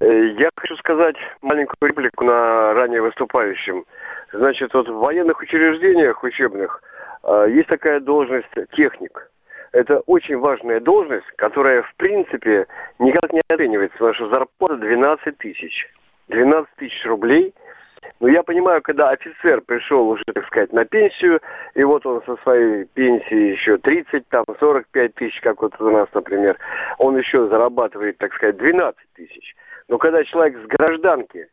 Э, 0.01 0.29
я 0.39 0.49
хочу 0.57 0.75
сказать 0.77 1.17
маленькую 1.43 1.91
реплику 1.91 2.25
на 2.25 2.73
ранее 2.73 3.03
выступающем. 3.03 3.85
Значит, 4.33 4.73
вот 4.73 4.89
в 4.89 4.95
военных 4.95 5.39
учреждениях 5.41 6.23
учебных 6.25 6.83
э, 7.25 7.47
есть 7.51 7.69
такая 7.69 8.01
должность 8.01 8.55
техник 8.75 9.31
это 9.73 10.01
очень 10.01 10.39
важная 10.39 10.81
должность, 10.81 11.27
которая, 11.37 11.83
в 11.83 11.95
принципе, 11.97 12.67
никак 12.99 13.33
не 13.33 13.43
оценивается, 13.49 13.99
потому 13.99 14.31
зарплата 14.31 14.77
12 14.77 15.39
тысяч. 15.39 15.89
12 16.29 16.69
тысяч 16.77 17.05
рублей. 17.05 17.55
Но 18.19 18.29
я 18.29 18.43
понимаю, 18.43 18.83
когда 18.83 19.11
офицер 19.11 19.61
пришел 19.61 20.09
уже, 20.09 20.25
так 20.35 20.47
сказать, 20.47 20.73
на 20.73 20.85
пенсию, 20.85 21.41
и 21.75 21.85
вот 21.85 22.05
он 22.07 22.23
со 22.25 22.37
своей 22.43 22.85
пенсии 22.85 23.53
еще 23.53 23.79
30, 23.79 24.29
там, 24.29 24.45
45 24.59 25.15
тысяч, 25.15 25.41
как 25.41 25.63
вот 25.63 25.79
у 25.81 25.91
нас, 25.91 26.09
например, 26.15 26.59
он 26.99 27.17
еще 27.17 27.47
зарабатывает, 27.49 28.19
так 28.19 28.33
сказать, 28.35 28.57
12 28.57 28.97
тысяч. 29.15 29.55
Но 29.89 29.99
когда 29.99 30.25
человек 30.25 30.59
с 30.63 30.67
гражданки 30.67 31.49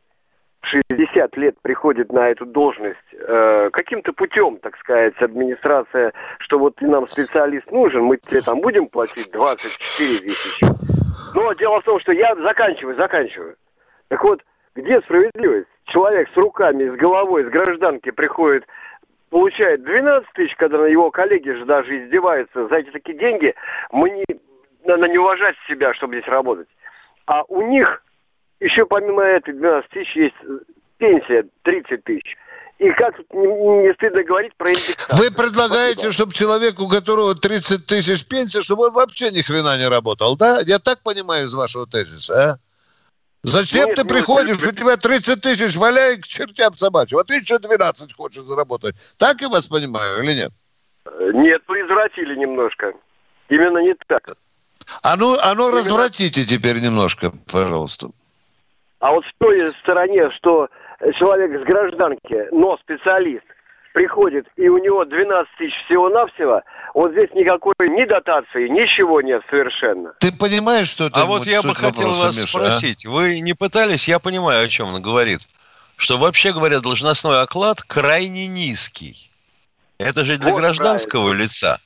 60 0.62 1.36
лет 1.36 1.56
приходит 1.62 2.12
на 2.12 2.28
эту 2.28 2.44
должность 2.44 2.98
э, 3.12 3.70
каким-то 3.72 4.12
путем, 4.12 4.58
так 4.58 4.76
сказать, 4.78 5.14
администрация, 5.18 6.12
что 6.40 6.58
вот 6.58 6.80
нам 6.80 7.06
специалист 7.06 7.70
нужен, 7.70 8.02
мы 8.04 8.16
тебе 8.16 8.40
там 8.40 8.60
будем 8.60 8.86
платить 8.88 9.30
24 9.32 10.18
тысячи. 10.20 10.66
Но 11.34 11.52
дело 11.54 11.80
в 11.80 11.84
том, 11.84 12.00
что 12.00 12.12
я 12.12 12.34
заканчиваю, 12.36 12.96
заканчиваю. 12.96 13.56
Так 14.08 14.22
вот, 14.24 14.42
где 14.74 15.00
справедливость? 15.00 15.68
Человек 15.84 16.28
с 16.32 16.36
руками, 16.36 16.88
с 16.90 16.96
головой, 16.96 17.44
с 17.44 17.48
гражданки 17.48 18.10
приходит, 18.10 18.66
получает 19.30 19.82
12 19.84 20.28
тысяч, 20.32 20.54
когда 20.56 20.78
на 20.78 20.86
его 20.86 21.10
коллеги 21.10 21.50
же 21.50 21.64
даже 21.64 22.04
издеваются 22.04 22.66
за 22.68 22.76
эти 22.76 22.90
такие 22.90 23.16
деньги, 23.16 23.54
мы 23.90 24.10
не, 24.10 24.24
надо 24.84 25.08
не 25.08 25.18
уважать 25.18 25.56
себя, 25.66 25.94
чтобы 25.94 26.16
здесь 26.16 26.28
работать. 26.28 26.68
А 27.26 27.44
у 27.44 27.62
них 27.62 28.02
еще 28.60 28.86
помимо 28.86 29.22
этой 29.22 29.54
12 29.54 29.90
тысяч 29.90 30.16
есть 30.16 30.34
пенсия 30.98 31.44
30 31.62 32.04
тысяч. 32.04 32.36
И 32.78 32.90
как 32.92 33.16
тут 33.16 33.26
не, 33.34 33.46
не 33.82 33.92
стыдно 33.94 34.22
говорить 34.22 34.54
про 34.56 34.70
индексацию? 34.70 35.18
Вы 35.18 35.30
предлагаете, 35.32 35.94
Спасибо. 35.94 36.12
чтобы 36.12 36.32
человеку, 36.32 36.84
у 36.84 36.88
которого 36.88 37.34
30 37.34 37.86
тысяч 37.86 38.26
пенсии, 38.26 38.60
чтобы 38.60 38.86
он 38.86 38.92
вообще 38.92 39.32
ни 39.32 39.42
хрена 39.42 39.76
не 39.78 39.88
работал, 39.88 40.36
да? 40.36 40.60
Я 40.64 40.78
так 40.78 41.02
понимаю 41.02 41.46
из 41.46 41.54
вашего 41.54 41.86
тезиса, 41.86 42.52
а? 42.52 42.58
Зачем 43.42 43.86
нет, 43.86 43.96
ты 43.96 44.02
нет, 44.02 44.12
приходишь, 44.12 44.58
нет. 44.58 44.72
у 44.72 44.76
тебя 44.76 44.96
30 44.96 45.40
тысяч, 45.40 45.76
валяй 45.76 46.18
к 46.18 46.26
чертям 46.26 46.76
собачьим, 46.76 47.18
а 47.18 47.24
ты 47.24 47.36
еще 47.36 47.58
12 47.58 48.12
хочешь 48.12 48.42
заработать. 48.42 48.96
Так 49.16 49.40
я 49.40 49.48
вас 49.48 49.66
понимаю 49.66 50.22
или 50.22 50.34
нет? 50.34 50.52
Нет, 51.34 51.62
вы 51.66 51.80
извратили 51.80 52.36
немножко. 52.36 52.92
Именно 53.48 53.78
не 53.78 53.94
так. 54.06 54.22
А 55.02 55.16
ну, 55.16 55.36
а 55.40 55.54
ну 55.54 55.68
Именно... 55.68 55.78
развратите 55.78 56.44
теперь 56.44 56.80
немножко, 56.80 57.32
пожалуйста. 57.50 58.10
А 59.00 59.12
вот 59.12 59.24
в 59.24 59.32
той 59.38 59.60
стороне, 59.80 60.30
что 60.32 60.68
человек 61.18 61.60
с 61.60 61.64
гражданки, 61.64 62.48
но 62.52 62.76
специалист, 62.78 63.44
приходит, 63.92 64.46
и 64.56 64.68
у 64.68 64.78
него 64.78 65.04
12 65.04 65.48
тысяч 65.58 65.74
всего-навсего, 65.86 66.62
вот 66.94 67.12
здесь 67.12 67.30
никакой 67.34 67.74
ни 67.80 68.04
дотации, 68.04 68.68
ничего 68.68 69.20
нет 69.20 69.42
совершенно. 69.50 70.14
Ты 70.20 70.30
понимаешь, 70.32 70.88
что 70.88 71.06
это 71.06 71.22
А 71.22 71.24
вот 71.24 71.46
я 71.46 71.62
бы 71.62 71.74
хотел 71.74 72.12
вас 72.12 72.36
Миша, 72.36 72.44
а? 72.44 72.46
спросить. 72.46 73.06
А? 73.06 73.10
Вы 73.10 73.40
не 73.40 73.54
пытались, 73.54 74.06
я 74.08 74.18
понимаю, 74.18 74.64
о 74.64 74.68
чем 74.68 74.94
он 74.94 75.02
говорит, 75.02 75.40
что 75.96 76.16
вообще 76.16 76.52
говоря, 76.52 76.80
должностной 76.80 77.42
оклад 77.42 77.82
крайне 77.82 78.46
низкий. 78.46 79.30
Это 79.98 80.24
же 80.24 80.38
для 80.38 80.52
вот 80.52 80.60
гражданского 80.60 81.22
правильно. 81.22 81.42
лица. 81.42 81.80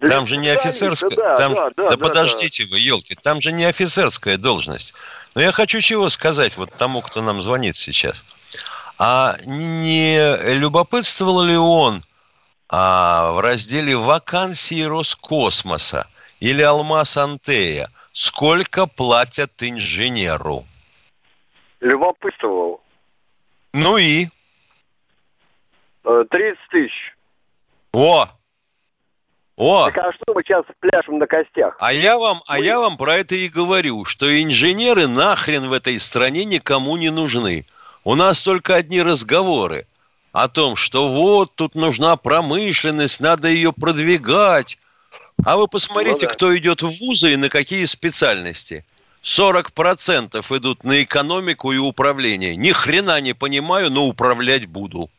Там 0.00 0.26
же 0.26 0.36
не 0.36 0.48
офицерская. 0.48 1.16
Да, 1.16 1.34
там, 1.34 1.54
да, 1.54 1.70
да, 1.70 1.70
да, 1.76 1.88
да 1.90 1.96
подождите 1.96 2.64
да. 2.64 2.70
вы, 2.70 2.78
елки, 2.80 3.16
там 3.20 3.40
же 3.40 3.52
не 3.52 3.64
офицерская 3.64 4.36
должность. 4.36 4.94
Но 5.34 5.42
я 5.42 5.52
хочу 5.52 5.80
чего 5.80 6.08
сказать 6.08 6.56
вот 6.56 6.72
тому, 6.72 7.00
кто 7.00 7.22
нам 7.22 7.42
звонит 7.42 7.76
сейчас. 7.76 8.24
А 8.98 9.36
не 9.46 10.36
любопытствовал 10.54 11.42
ли 11.42 11.56
он 11.56 12.02
а, 12.68 13.32
в 13.32 13.40
разделе 13.40 13.96
вакансии 13.96 14.82
Роскосмоса 14.82 16.06
или 16.40 16.62
Алмаз 16.62 17.16
Антея, 17.16 17.90
сколько 18.12 18.86
платят 18.86 19.62
инженеру? 19.62 20.66
Любопытствовал. 21.80 22.82
Ну 23.72 23.98
и? 23.98 24.28
30 26.02 26.32
э, 26.34 26.54
тысяч. 26.70 27.16
О, 27.92 28.28
о! 29.58 29.90
Так 29.90 29.98
а 29.98 30.12
что 30.12 30.34
мы 30.34 30.42
сейчас 30.44 30.64
пляшем 30.78 31.18
на 31.18 31.26
костях? 31.26 31.76
А 31.80 31.92
я 31.92 32.16
вам, 32.16 32.40
а 32.46 32.60
я 32.60 32.78
вам 32.78 32.96
про 32.96 33.16
это 33.16 33.34
и 33.34 33.48
говорю, 33.48 34.04
что 34.04 34.40
инженеры 34.40 35.08
нахрен 35.08 35.68
в 35.68 35.72
этой 35.72 35.98
стране 35.98 36.44
никому 36.44 36.96
не 36.96 37.10
нужны. 37.10 37.66
У 38.04 38.14
нас 38.14 38.40
только 38.40 38.76
одни 38.76 39.02
разговоры 39.02 39.86
о 40.32 40.46
том, 40.46 40.76
что 40.76 41.08
вот 41.08 41.56
тут 41.56 41.74
нужна 41.74 42.16
промышленность, 42.16 43.18
надо 43.18 43.48
ее 43.48 43.72
продвигать. 43.72 44.78
А 45.44 45.56
вы 45.56 45.66
посмотрите, 45.66 46.26
ну, 46.26 46.28
да. 46.28 46.34
кто 46.34 46.56
идет 46.56 46.82
в 46.82 46.90
вузы 47.00 47.32
и 47.32 47.36
на 47.36 47.48
какие 47.48 47.84
специальности. 47.86 48.84
40% 49.24 50.56
идут 50.56 50.84
на 50.84 51.02
экономику 51.02 51.72
и 51.72 51.78
управление. 51.78 52.54
Ни 52.54 52.70
хрена 52.70 53.20
не 53.20 53.32
понимаю, 53.32 53.90
но 53.90 54.06
управлять 54.06 54.66
буду. 54.66 55.10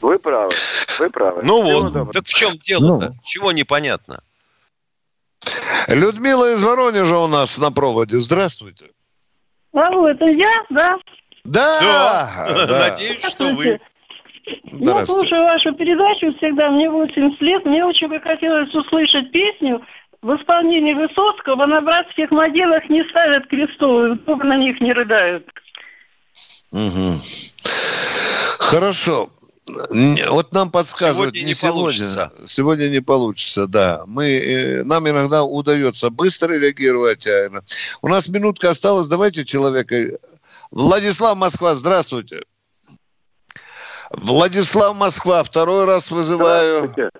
Вы 0.00 0.18
правы, 0.18 0.52
вы 0.98 1.10
правы. 1.10 1.42
Ну 1.42 1.62
Всего 1.62 1.80
вот, 1.80 1.92
доброго. 1.92 2.12
так 2.12 2.26
в 2.26 2.34
чем 2.34 2.52
дело-то? 2.62 3.08
Ну. 3.08 3.14
Чего 3.24 3.52
непонятно? 3.52 4.22
Людмила 5.88 6.54
из 6.54 6.62
Воронежа 6.62 7.18
у 7.18 7.26
нас 7.26 7.58
на 7.58 7.70
проводе. 7.70 8.18
Здравствуйте. 8.18 8.86
Алло, 9.72 10.08
это 10.08 10.24
я, 10.26 10.64
да? 10.70 10.96
Да! 11.44 12.56
да. 12.66 12.88
Надеюсь, 12.90 13.24
что 13.24 13.52
вы. 13.52 13.80
Я 14.64 15.06
слушаю 15.06 15.42
вашу 15.42 15.74
передачу 15.74 16.32
всегда, 16.38 16.70
мне 16.70 16.88
80 16.88 17.40
лет. 17.40 17.64
Мне 17.64 17.84
очень 17.84 18.08
бы 18.08 18.20
хотелось 18.20 18.72
услышать 18.74 19.30
песню 19.32 19.82
в 20.22 20.34
исполнении 20.36 20.94
Высоцкого 20.94 21.66
«На 21.66 21.80
братских 21.80 22.30
могилах 22.30 22.88
не 22.88 23.04
ставят 23.08 23.46
крестовые, 23.48 24.18
на 24.26 24.56
них 24.56 24.80
не 24.80 24.92
рыдают». 24.92 25.46
Угу. 26.72 27.14
Хорошо. 28.58 29.28
Вот 30.28 30.52
нам 30.52 30.70
подсказывают, 30.70 31.34
сегодня 31.34 31.40
не, 31.40 31.46
не 31.46 31.54
сегодня. 31.54 31.80
Получится. 31.80 32.32
Сегодня 32.44 32.88
не 32.88 33.00
получится, 33.00 33.66
да. 33.66 34.04
Мы, 34.06 34.26
э, 34.26 34.84
нам 34.84 35.08
иногда 35.08 35.42
удается 35.42 36.08
быстро 36.10 36.54
реагировать. 36.54 37.26
А 37.26 37.50
у 38.00 38.08
нас 38.08 38.28
минутка 38.28 38.70
осталась. 38.70 39.08
Давайте 39.08 39.44
человека. 39.44 40.18
Владислав 40.70 41.36
Москва, 41.36 41.74
здравствуйте. 41.74 42.42
Владислав 44.10 44.96
Москва, 44.96 45.42
второй 45.42 45.84
раз 45.84 46.12
вызываю. 46.12 46.84
Здравствуйте, 46.84 47.10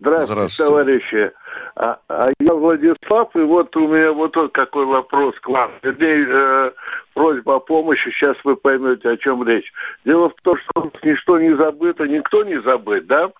Здравствуйте, 0.00 0.32
Здравствуйте. 0.32 0.70
товарищи. 0.70 1.32
А, 1.76 1.98
а 2.08 2.30
я 2.38 2.54
Владислав, 2.54 3.34
и 3.34 3.40
вот 3.40 3.74
у 3.76 3.88
меня 3.88 4.12
вот 4.12 4.36
какой 4.52 4.86
вопрос 4.86 5.34
к 5.40 5.48
вам. 5.48 5.72
Вернее, 5.82 6.26
э, 6.28 6.70
просьба 7.14 7.56
о 7.56 7.60
помощи, 7.60 8.10
сейчас 8.10 8.36
вы 8.44 8.54
поймете, 8.54 9.10
о 9.10 9.16
чем 9.16 9.46
речь. 9.46 9.72
Дело 10.04 10.30
в 10.30 10.34
том, 10.42 10.56
что 10.58 10.92
ничто 11.02 11.38
не 11.40 11.56
забыто, 11.56 12.06
никто 12.06 12.44
не 12.44 12.60
забыт, 12.60 13.06
да? 13.06 13.32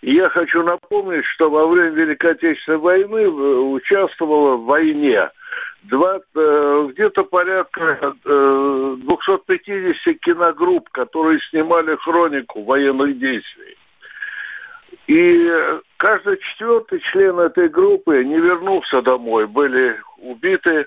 И 0.00 0.14
я 0.14 0.30
хочу 0.30 0.62
напомнить, 0.62 1.24
что 1.24 1.50
во 1.50 1.66
время 1.66 1.90
Великой 1.90 2.32
Отечественной 2.32 2.78
войны 2.78 3.22
э, 3.24 3.28
участвовала 3.28 4.56
в 4.56 4.64
войне 4.64 5.28
э, 5.90 6.88
где-то 6.92 7.24
порядка 7.24 8.14
250 8.24 10.06
э, 10.06 10.14
киногрупп, 10.14 10.88
которые 10.90 11.40
снимали 11.50 11.96
хронику 11.96 12.62
военных 12.62 13.18
действий. 13.18 13.76
И 15.06 15.50
каждый 15.98 16.38
четвертый 16.38 17.00
член 17.12 17.38
этой 17.38 17.68
группы 17.68 18.24
не 18.24 18.38
вернулся 18.38 19.02
домой, 19.02 19.46
были 19.46 19.96
убиты, 20.18 20.86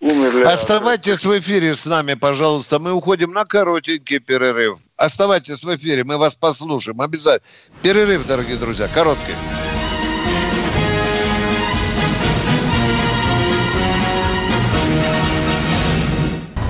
умерли. 0.00 0.42
Оставайтесь 0.42 1.24
в 1.24 1.38
эфире 1.38 1.74
с 1.74 1.86
нами, 1.86 2.14
пожалуйста. 2.14 2.80
Мы 2.80 2.92
уходим 2.92 3.32
на 3.32 3.44
коротенький 3.44 4.18
перерыв. 4.18 4.78
Оставайтесь 4.96 5.62
в 5.62 5.76
эфире, 5.76 6.02
мы 6.02 6.18
вас 6.18 6.34
послушаем 6.34 7.00
обязательно. 7.00 7.48
Перерыв, 7.82 8.26
дорогие 8.26 8.56
друзья, 8.56 8.88
короткий. 8.92 9.34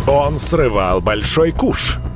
Он 0.09 0.39
срывал 0.39 1.01
большой 1.01 1.53
куш– 1.53 1.97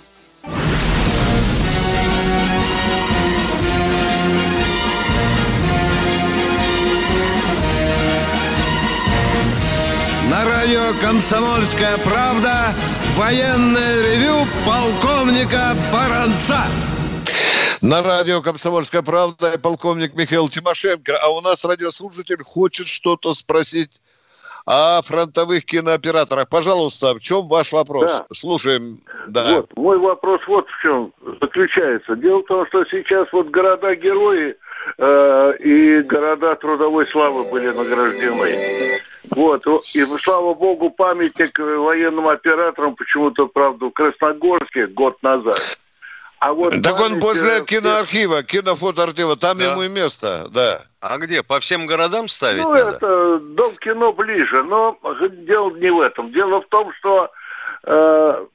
Радио 10.91 11.07
«Комсомольская 11.07 11.97
правда» 12.03 12.53
Военное 13.15 14.01
ревю 14.01 14.45
полковника 14.65 15.75
Баранца. 15.91 16.57
На 17.81 18.01
радио 18.01 18.41
«Комсомольская 18.41 19.01
правда» 19.01 19.57
полковник 19.57 20.13
Михаил 20.15 20.49
Тимошенко. 20.49 21.17
А 21.21 21.29
у 21.29 21.41
нас 21.41 21.63
радиослушатель 21.65 22.43
хочет 22.43 22.87
что-то 22.87 23.33
спросить 23.33 23.91
о 24.65 25.01
фронтовых 25.01 25.65
кинооператорах. 25.65 26.49
Пожалуйста, 26.49 27.15
в 27.15 27.19
чем 27.19 27.47
ваш 27.47 27.71
вопрос? 27.71 28.11
Да. 28.11 28.25
Слушаем. 28.33 28.99
Да. 29.27 29.55
Вот, 29.55 29.77
мой 29.77 29.97
вопрос 29.97 30.41
вот 30.47 30.67
в 30.67 30.81
чем 30.81 31.13
заключается. 31.41 32.15
Дело 32.15 32.39
в 32.39 32.47
том, 32.47 32.67
что 32.67 32.85
сейчас 32.85 33.27
вот 33.31 33.49
города-герои 33.49 34.55
э, 34.97 35.53
и 35.59 36.01
города 36.01 36.55
трудовой 36.55 37.07
славы 37.07 37.49
были 37.49 37.67
награждены. 37.67 38.99
Вот, 39.35 39.61
и 39.95 40.03
слава 40.19 40.53
богу, 40.53 40.89
памятник 40.89 41.57
военным 41.57 42.27
операторам 42.27 42.95
почему-то, 42.95 43.47
правда, 43.47 43.85
в 43.85 43.91
Красногорске 43.91 44.87
год 44.87 45.21
назад. 45.23 45.77
А 46.41 46.53
вот 46.53 46.73
так 46.81 46.99
он 46.99 47.19
после 47.19 47.63
киноархива, 47.63 48.41
кинофотоархива, 48.41 49.35
там 49.35 49.59
да. 49.59 49.71
ему 49.71 49.83
и 49.83 49.89
место, 49.89 50.49
да. 50.51 50.85
А 50.99 51.19
где? 51.19 51.43
По 51.43 51.59
всем 51.59 51.85
городам 51.85 52.27
ставить 52.27 52.63
Ну, 52.63 52.71
надо? 52.71 52.97
это 52.97 53.39
дом 53.39 53.75
кино 53.75 54.11
ближе, 54.11 54.63
но 54.63 54.97
дело 55.45 55.69
не 55.75 55.91
в 55.91 56.01
этом. 56.01 56.31
Дело 56.31 56.61
в 56.61 56.67
том, 56.67 56.91
что 56.93 57.29
э, 57.83 58.45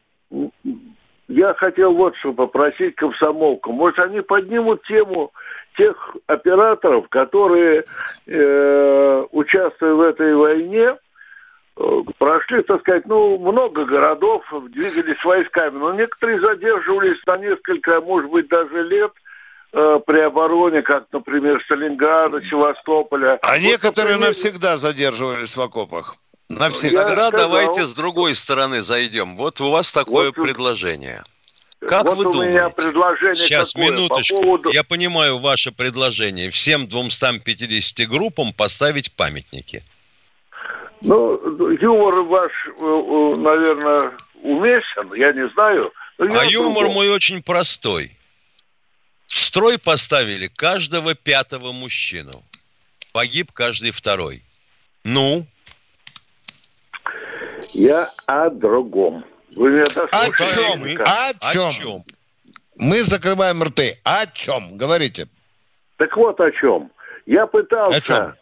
я 1.28 1.54
хотел 1.54 1.94
вот 1.94 2.16
что 2.16 2.32
попросить 2.32 2.96
комсомолку. 2.96 3.70
Может, 3.70 4.00
они 4.00 4.20
поднимут 4.20 4.82
тему 4.88 5.32
тех 5.76 6.16
операторов, 6.26 7.08
которые, 7.08 7.84
э, 8.26 9.24
участвуя 9.32 9.94
в 9.94 10.00
этой 10.00 10.34
войне, 10.34 10.96
э, 11.76 12.00
прошли, 12.18 12.62
так 12.62 12.80
сказать, 12.80 13.06
ну, 13.06 13.38
много 13.38 13.84
городов, 13.84 14.42
двигались 14.70 15.22
войсками, 15.24 15.78
но 15.78 15.92
некоторые 15.92 16.40
задерживались 16.40 17.18
на 17.26 17.36
несколько, 17.36 18.00
может 18.00 18.30
быть, 18.30 18.48
даже 18.48 18.82
лет 18.82 19.12
э, 19.72 20.00
при 20.06 20.20
обороне, 20.20 20.82
как, 20.82 21.06
например, 21.12 21.62
Сталинграда, 21.64 22.40
Севастополя. 22.40 23.38
А 23.42 23.52
вот, 23.52 23.60
некоторые 23.60 24.14
например... 24.14 24.28
навсегда 24.28 24.76
задерживались 24.76 25.56
в 25.56 25.60
окопах. 25.60 26.14
Навсегда. 26.48 27.08
Тогда 27.08 27.28
сказал... 27.28 27.48
давайте 27.48 27.86
с 27.86 27.94
другой 27.94 28.34
стороны 28.34 28.80
зайдем. 28.80 29.36
Вот 29.36 29.60
у 29.60 29.70
вас 29.70 29.92
такое 29.92 30.32
вот, 30.34 30.36
предложение. 30.36 31.24
Как 31.80 32.04
вот 32.06 32.16
вы 32.16 32.24
у 32.26 32.32
думаете? 32.32 32.52
Меня 32.52 32.70
предложение 32.70 33.46
Сейчас, 33.46 33.72
такое, 33.72 33.90
минуточку. 33.92 34.36
По 34.36 34.42
поводу... 34.42 34.70
Я 34.70 34.82
понимаю 34.82 35.38
ваше 35.38 35.72
предложение. 35.72 36.50
Всем 36.50 36.86
250 36.86 38.08
группам 38.08 38.52
поставить 38.52 39.12
памятники. 39.12 39.82
Ну, 41.02 41.38
юмор 41.80 42.22
ваш, 42.22 42.52
э, 42.66 42.84
э, 42.84 43.40
наверное, 43.40 44.12
уместен, 44.42 45.12
я 45.14 45.32
не 45.32 45.48
знаю. 45.50 45.92
А 46.18 46.44
юмор 46.46 46.84
другом. 46.84 46.94
мой 46.94 47.10
очень 47.10 47.42
простой. 47.42 48.16
В 49.26 49.38
строй 49.38 49.78
поставили 49.78 50.48
каждого 50.48 51.14
пятого 51.14 51.72
мужчину. 51.72 52.32
Погиб 53.12 53.52
каждый 53.52 53.90
второй. 53.90 54.42
Ну? 55.04 55.46
Я 57.72 58.08
о 58.26 58.48
другом. 58.50 59.24
Вы 59.56 59.70
меня 59.70 59.82
о 59.82 60.30
чем? 60.30 60.82
О 60.82 61.50
чем? 61.52 61.70
О 61.70 61.72
чем? 61.72 62.02
Мы 62.78 63.02
закрываем 63.02 63.62
рты. 63.62 63.94
О 64.04 64.26
чем? 64.26 64.76
Говорите. 64.76 65.28
Так 65.96 66.16
вот 66.16 66.40
о 66.40 66.50
чем. 66.52 66.90
Я 67.24 67.46
пытался 67.46 67.96
о 67.96 68.00
чем? 68.00 68.34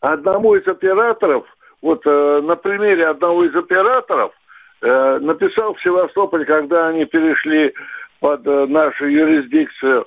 одному 0.00 0.54
из 0.54 0.66
операторов, 0.66 1.44
вот 1.82 2.02
э, 2.06 2.40
на 2.42 2.56
примере 2.56 3.06
одного 3.06 3.44
из 3.44 3.54
операторов, 3.54 4.32
э, 4.80 5.18
написал 5.20 5.74
в 5.74 5.82
Севастополь, 5.82 6.46
когда 6.46 6.88
они 6.88 7.04
перешли 7.04 7.74
под 8.20 8.46
э, 8.46 8.66
нашу 8.66 9.06
юрисдикцию, 9.06 10.06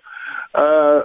э, 0.53 1.03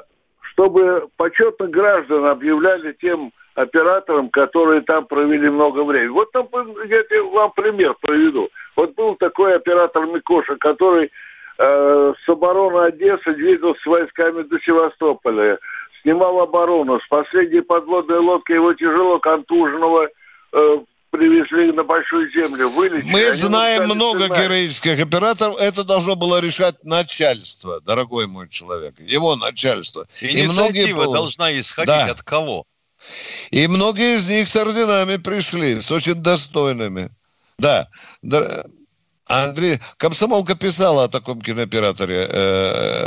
чтобы 0.53 1.09
почетных 1.17 1.71
граждан 1.71 2.27
объявляли 2.27 2.93
тем 2.93 3.33
операторам, 3.59 4.29
которые 4.31 4.83
там 4.83 5.07
провели 5.07 5.51
много 5.51 5.83
времени. 5.83 6.11
Вот 6.11 6.31
там, 6.33 6.49
я 6.89 7.23
вам 7.25 7.51
пример 7.53 7.95
приведу. 8.01 8.49
Вот 8.77 8.95
был 8.95 9.17
такой 9.17 9.57
оператор 9.57 10.07
Микоша, 10.07 10.57
который 10.57 11.11
э, 11.59 12.15
с 12.25 12.29
обороны 12.29 12.87
Одессы 12.87 13.35
двигался 13.35 13.81
с 13.83 13.87
войсками 13.87 14.43
до 14.43 14.61
Севастополя, 14.61 15.59
снимал 16.03 16.41
оборону. 16.41 17.01
С 17.01 17.09
последней 17.09 17.61
подводной 17.61 18.19
лодки 18.19 18.53
его 18.53 18.73
тяжело 18.75 19.19
контуженного 19.19 20.09
э, 20.53 20.79
привезли 21.11 21.73
на 21.73 21.83
большую 21.83 22.31
землю, 22.31 22.69
вылечили. 22.69 23.11
Мы 23.11 23.33
знаем 23.33 23.87
много 23.87 24.27
сценарий. 24.27 24.45
героических 24.45 25.01
операторов. 25.01 25.57
Это 25.59 25.83
должно 25.83 26.15
было 26.15 26.41
решать 26.41 26.77
начальство, 26.85 27.81
дорогой 27.81 28.29
мой 28.29 28.49
человек. 28.49 29.01
Его 29.01 29.35
начальство. 29.35 30.07
Инициатива 30.21 30.85
И 30.87 30.93
многие... 30.93 31.13
должна 31.13 31.59
исходить 31.59 31.89
да. 31.89 32.13
от 32.13 32.23
кого? 32.23 32.65
И 33.51 33.67
многие 33.69 34.17
из 34.17 34.29
них 34.29 34.49
с 34.49 34.57
орденами 34.57 35.17
пришли, 35.17 35.81
с 35.81 35.91
очень 35.91 36.15
достойными. 36.15 37.11
Да, 37.59 37.89
Андрей, 39.29 39.79
комсомолка 39.99 40.55
писала 40.55 41.05
о 41.05 41.09
таком 41.09 41.41
кинооператоре. 41.41 42.27
Э, 42.31 43.07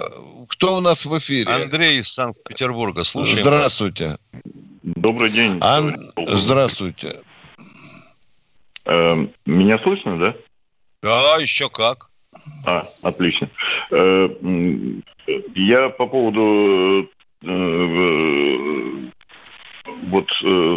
Кто 0.49 0.77
у 0.77 0.79
нас 0.79 1.05
в 1.05 1.17
эфире? 1.17 1.51
Андрей 1.51 1.99
из 1.99 2.13
Санкт-Петербурга. 2.13 3.03
Слушаем. 3.03 3.39
Здравствуйте. 3.39 4.17
Добрый 4.83 5.31
день. 5.31 5.57
Ан... 5.61 5.95
Здравствуйте. 6.27 7.21
Э, 8.85 9.15
меня 9.45 9.79
слышно, 9.79 10.19
да? 10.19 10.35
Да, 11.01 11.37
еще 11.37 11.69
как. 11.69 12.09
А, 12.67 12.83
отлично. 13.03 13.49
Э, 13.91 14.27
я 15.55 15.89
по 15.89 16.05
поводу 16.05 17.09
э, 20.01 20.05
вот 20.07 20.27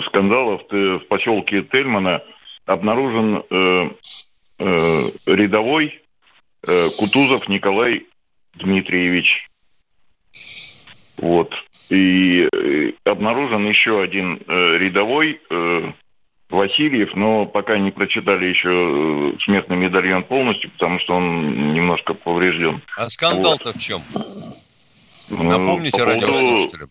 скандалов 0.07 0.63
в 0.71 1.01
поселке 1.09 1.63
Тельмана 1.63 2.23
обнаружен 2.67 3.43
рядовой 4.59 6.01
Кутузов 6.63 7.49
Николай 7.49 8.07
Дмитриевич. 8.55 9.49
Вот. 11.19 11.55
И 11.91 12.49
обнаружен 13.05 13.69
еще 13.69 14.01
один 14.01 14.41
рядовой 14.47 15.41
Васильев, 16.55 17.15
но 17.15 17.47
пока 17.47 17.79
не 17.79 17.91
прочитали 17.91 18.47
еще 18.47 19.35
э, 19.35 19.39
смертный 19.45 19.77
медальон 19.77 20.25
полностью, 20.25 20.71
потому 20.73 21.01
что 21.01 21.15
он 21.15 21.75
немножко 21.75 22.15
поврежден. 22.15 22.83
А 22.97 23.09
скандал-то 23.09 23.69
вот. 23.69 23.77
в 23.77 23.81
чем? 23.81 24.01
Ну, 25.31 25.43
Напомните 25.43 25.99
по 25.99 26.05
радиослушателям. 26.05 26.91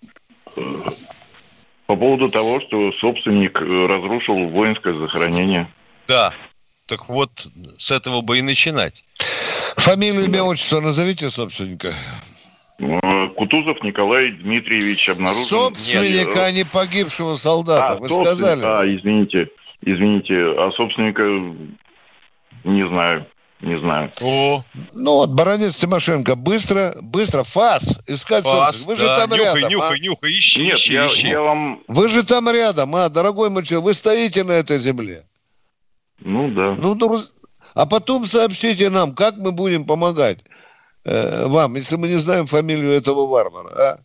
По 1.86 1.96
поводу 1.96 2.30
того, 2.30 2.62
что 2.62 2.92
собственник 2.94 3.62
э, 3.62 3.86
разрушил 3.88 4.48
воинское 4.50 4.94
захоронение. 4.94 5.68
Да. 6.08 6.34
Так 6.86 7.10
вот, 7.10 7.48
с 7.78 7.92
этого 7.92 8.22
бы 8.22 8.40
и 8.40 8.42
начинать. 8.42 9.04
Фамилию, 9.78 10.26
имя, 10.26 10.44
отчество 10.44 10.80
назовите 10.80 11.30
собственника. 11.30 11.94
Э, 12.80 13.28
Кутузов 13.36 13.82
Николай 13.84 14.32
Дмитриевич 14.32 15.10
обнаружен... 15.10 15.44
Собственника, 15.44 16.46
а 16.46 16.52
не 16.52 16.64
погибшего 16.66 17.36
солдата, 17.36 17.94
а, 17.94 17.96
вы 17.98 18.10
сказали. 18.10 18.62
А, 18.64 18.84
извините, 18.84 19.50
извините, 19.82 20.36
а 20.36 20.72
собственника 20.72 21.24
не 22.64 22.88
знаю. 22.88 23.26
Не 23.64 23.80
знаю. 23.80 24.12
О. 24.22 24.62
Ну 24.94 25.12
вот, 25.12 25.30
баронец 25.30 25.78
Тимошенко, 25.78 26.36
быстро, 26.36 26.96
быстро, 27.02 27.44
ФАС, 27.44 28.04
искать 28.08 28.44
ФАС. 28.44 28.82
Вы 28.82 28.98
да, 28.98 29.00
же 29.00 29.06
там 29.06 29.30
нюхай, 29.30 29.46
рядом. 29.46 29.70
Нюхай, 29.70 29.98
а? 29.98 30.04
нюхай, 30.04 30.32
ищи, 30.32 30.64
Нет, 30.64 30.76
ищи, 30.76 30.94
я, 30.94 31.08
ищи. 31.08 31.28
Я 31.30 31.42
вам... 31.42 31.82
Вы 31.88 32.10
же 32.10 32.26
там 32.26 32.50
рядом, 32.50 32.94
а, 32.94 33.08
дорогой 33.08 33.50
мой 33.50 33.64
человек, 33.64 33.86
вы 33.86 33.94
стоите 33.94 34.44
на 34.44 34.52
этой 34.52 34.80
земле. 34.80 35.26
Ну 36.20 36.50
да. 36.50 36.76
Ну, 36.78 36.96
ну, 36.96 37.22
а 37.74 37.86
потом 37.86 38.26
сообщите 38.26 38.90
нам, 38.90 39.16
как 39.16 39.38
мы 39.38 39.54
будем 39.54 39.86
помогать 39.86 40.40
э, 41.06 41.48
вам, 41.48 41.76
если 41.76 41.96
мы 41.96 42.10
не 42.10 42.20
знаем 42.20 42.48
фамилию 42.48 42.92
этого 42.92 43.28
варвара, 43.28 43.70
а? 43.70 44.00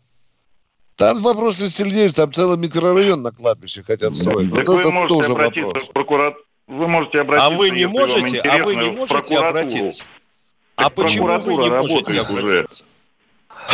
Там 0.94 1.18
вопрос 1.18 1.56
сильнее, 1.56 2.10
там 2.10 2.32
целый 2.32 2.58
микрорайон 2.58 3.22
на 3.22 3.32
кладбище 3.32 3.82
хотят 3.82 4.14
строить. 4.14 4.52
Так 4.52 4.68
вот 4.68 4.74
вы 4.74 4.80
это 4.80 4.90
можете 4.90 5.14
тоже 5.14 5.32
обратиться 5.32 5.66
вопрос. 5.66 5.88
в 5.88 5.92
прокурат... 5.92 6.34
Вы 6.68 6.86
можете 6.86 7.20
обратиться, 7.20 7.46
а 7.46 7.56
вы 7.56 7.70
не 7.70 7.86
можете, 7.86 8.40
а 8.40 8.64
вы 8.64 8.76
не 8.76 8.90
можете 8.90 9.38
обратиться? 9.38 10.04
А 10.76 10.90
почему 10.90 11.26
вы 11.38 11.54
не 11.54 11.70
можете 11.70 12.20
обратиться? 12.20 12.34
Уже. 12.34 12.66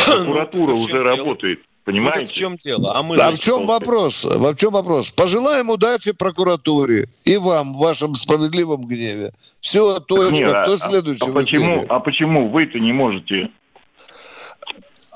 Прокуратура 0.05 0.71
ну, 0.71 0.79
уже 0.79 1.03
работает. 1.03 1.59
Понимаете? 1.83 2.19
Вот 2.21 2.29
в 2.29 2.33
чем 2.33 2.57
дело? 2.57 2.97
А, 2.97 3.03
мы 3.03 3.15
а 3.17 3.31
в 3.31 3.37
чем 3.37 3.67
вопрос? 3.67 4.25
В 4.25 4.55
чем 4.55 4.71
вопрос? 4.71 5.11
Пожелаем 5.11 5.69
удачи 5.69 6.13
прокуратуре 6.13 7.09
и 7.25 7.37
вам 7.37 7.75
в 7.75 7.77
вашем 7.77 8.15
справедливом 8.15 8.81
гневе. 8.81 9.33
Все, 9.59 9.99
точка. 9.99 10.35
Нет, 10.35 10.55
Кто 10.63 10.73
а, 10.73 10.77
следующий? 10.77 11.29
А, 11.29 11.31
почему, 11.31 11.85
а 11.87 11.99
почему 11.99 12.49
вы-то 12.49 12.79
не 12.79 12.91
можете? 12.91 13.51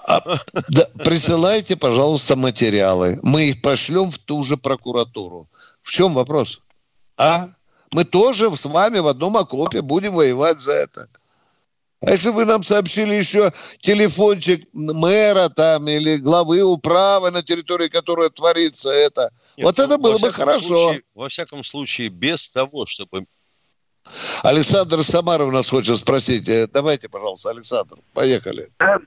А, 0.06 0.22
да, 0.68 0.88
присылайте, 1.04 1.76
пожалуйста, 1.76 2.36
материалы. 2.36 3.20
Мы 3.24 3.50
их 3.50 3.62
пошлем 3.62 4.12
в 4.12 4.20
ту 4.20 4.44
же 4.44 4.56
прокуратуру. 4.56 5.48
В 5.82 5.92
чем 5.92 6.14
вопрос? 6.14 6.62
А? 7.18 7.50
Мы 7.92 8.06
тоже 8.06 8.56
с 8.56 8.66
вами 8.66 9.00
в 9.00 9.08
одном 9.08 9.38
окопе 9.38 9.82
будем 9.82 10.14
воевать 10.14 10.60
за 10.60 10.74
это. 10.74 11.08
А 12.02 12.12
если 12.12 12.30
вы 12.30 12.46
нам 12.46 12.64
сообщили 12.64 13.16
еще 13.16 13.52
телефончик 13.80 14.66
мэра 14.72 15.50
там 15.50 15.88
или 15.90 16.16
главы 16.18 16.62
управы, 16.62 17.30
на 17.30 17.44
территории 17.44 17.90
которой 17.90 18.30
творится 18.30 18.90
это, 18.90 19.32
Нет, 19.58 19.66
вот 19.66 19.80
это 19.80 19.98
было 19.98 20.18
бы 20.18 20.32
хорошо. 20.32 20.62
Случае, 20.62 21.04
во 21.14 21.28
всяком 21.28 21.64
случае, 21.64 22.08
без 22.08 22.50
того, 22.50 22.86
чтобы... 22.86 23.26
Александр 24.44 25.04
Самаров 25.04 25.52
нас 25.52 25.70
хочет 25.70 25.98
спросить. 25.98 26.48
Э, 26.48 26.68
давайте, 26.72 27.10
пожалуйста, 27.10 27.50
Александр, 27.50 27.98
поехали. 28.14 28.70
А, 28.80 28.98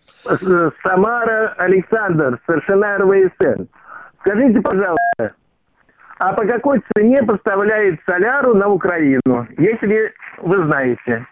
Самара 0.83 1.55
Александр, 1.57 2.41
совершена 2.47 2.99
РВСН. 2.99 3.64
Скажите, 4.20 4.61
пожалуйста, 4.61 5.35
а 6.18 6.32
по 6.32 6.44
какой 6.46 6.80
цене 6.94 7.22
поставляет 7.22 8.00
соляру 8.06 8.54
на 8.54 8.68
Украину, 8.68 9.46
если 9.58 10.12
вы 10.38 10.64
знаете? 10.66 11.26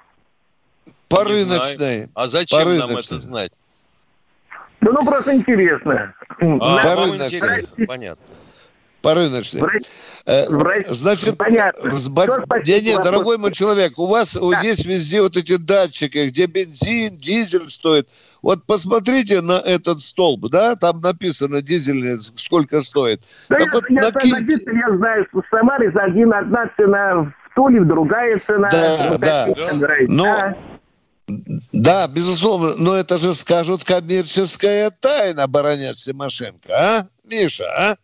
По 1.08 1.24
рыночной. 1.24 2.08
А 2.14 2.26
зачем 2.26 2.64
по 2.64 2.72
нам 2.74 2.90
это 2.90 3.18
знать? 3.18 3.52
Да 4.80 4.92
ну 4.92 5.04
просто 5.04 5.34
интересно. 5.34 6.14
А, 6.40 6.82
по 6.82 7.06
рыночной. 7.06 7.86
Понятно. 7.86 8.24
По 9.02 9.14
рыночной. 9.14 9.62
Э, 10.26 10.44
значит, 10.90 11.38
Понятно. 11.38 11.90
Не, 11.90 12.80
не, 12.82 13.02
дорогой 13.02 13.38
мой 13.38 13.52
человек, 13.52 13.98
у 13.98 14.06
вас 14.06 14.34
да. 14.34 14.40
вот 14.40 14.62
есть 14.62 14.84
везде 14.84 15.22
вот 15.22 15.36
эти 15.36 15.56
датчики, 15.56 16.28
где 16.28 16.46
бензин, 16.46 17.16
дизель 17.16 17.70
стоит. 17.70 18.08
Вот 18.42 18.64
посмотрите 18.64 19.40
на 19.40 19.58
этот 19.58 20.00
столб, 20.00 20.48
да, 20.50 20.76
там 20.76 21.00
написано 21.00 21.62
дизельный, 21.62 22.18
сколько 22.36 22.80
стоит. 22.80 23.22
Да 23.48 23.56
так 23.56 23.66
я, 23.66 23.70
вот 23.72 23.84
я, 23.90 24.00
накинь... 24.00 24.78
я 24.78 24.96
знаю, 24.96 25.26
что 25.30 25.42
в 25.42 25.44
Самаре 25.50 25.90
за 25.92 26.02
один 26.02 26.32
одна 26.32 26.70
цена, 26.76 27.14
в 27.22 27.54
Туле 27.54 27.82
другая 27.84 28.38
цена. 28.38 28.68
Да, 28.70 29.06
вот 29.10 29.20
да. 29.20 29.46
Да, 31.72 32.08
безусловно, 32.08 32.74
но 32.76 32.94
это 32.96 33.16
же 33.16 33.32
скажут 33.34 33.84
коммерческая 33.84 34.90
тайна, 34.90 35.46
баронец 35.46 36.02
Тимошенко, 36.02 36.72
а, 36.72 37.02
Миша, 37.24 37.64
а? 37.64 37.96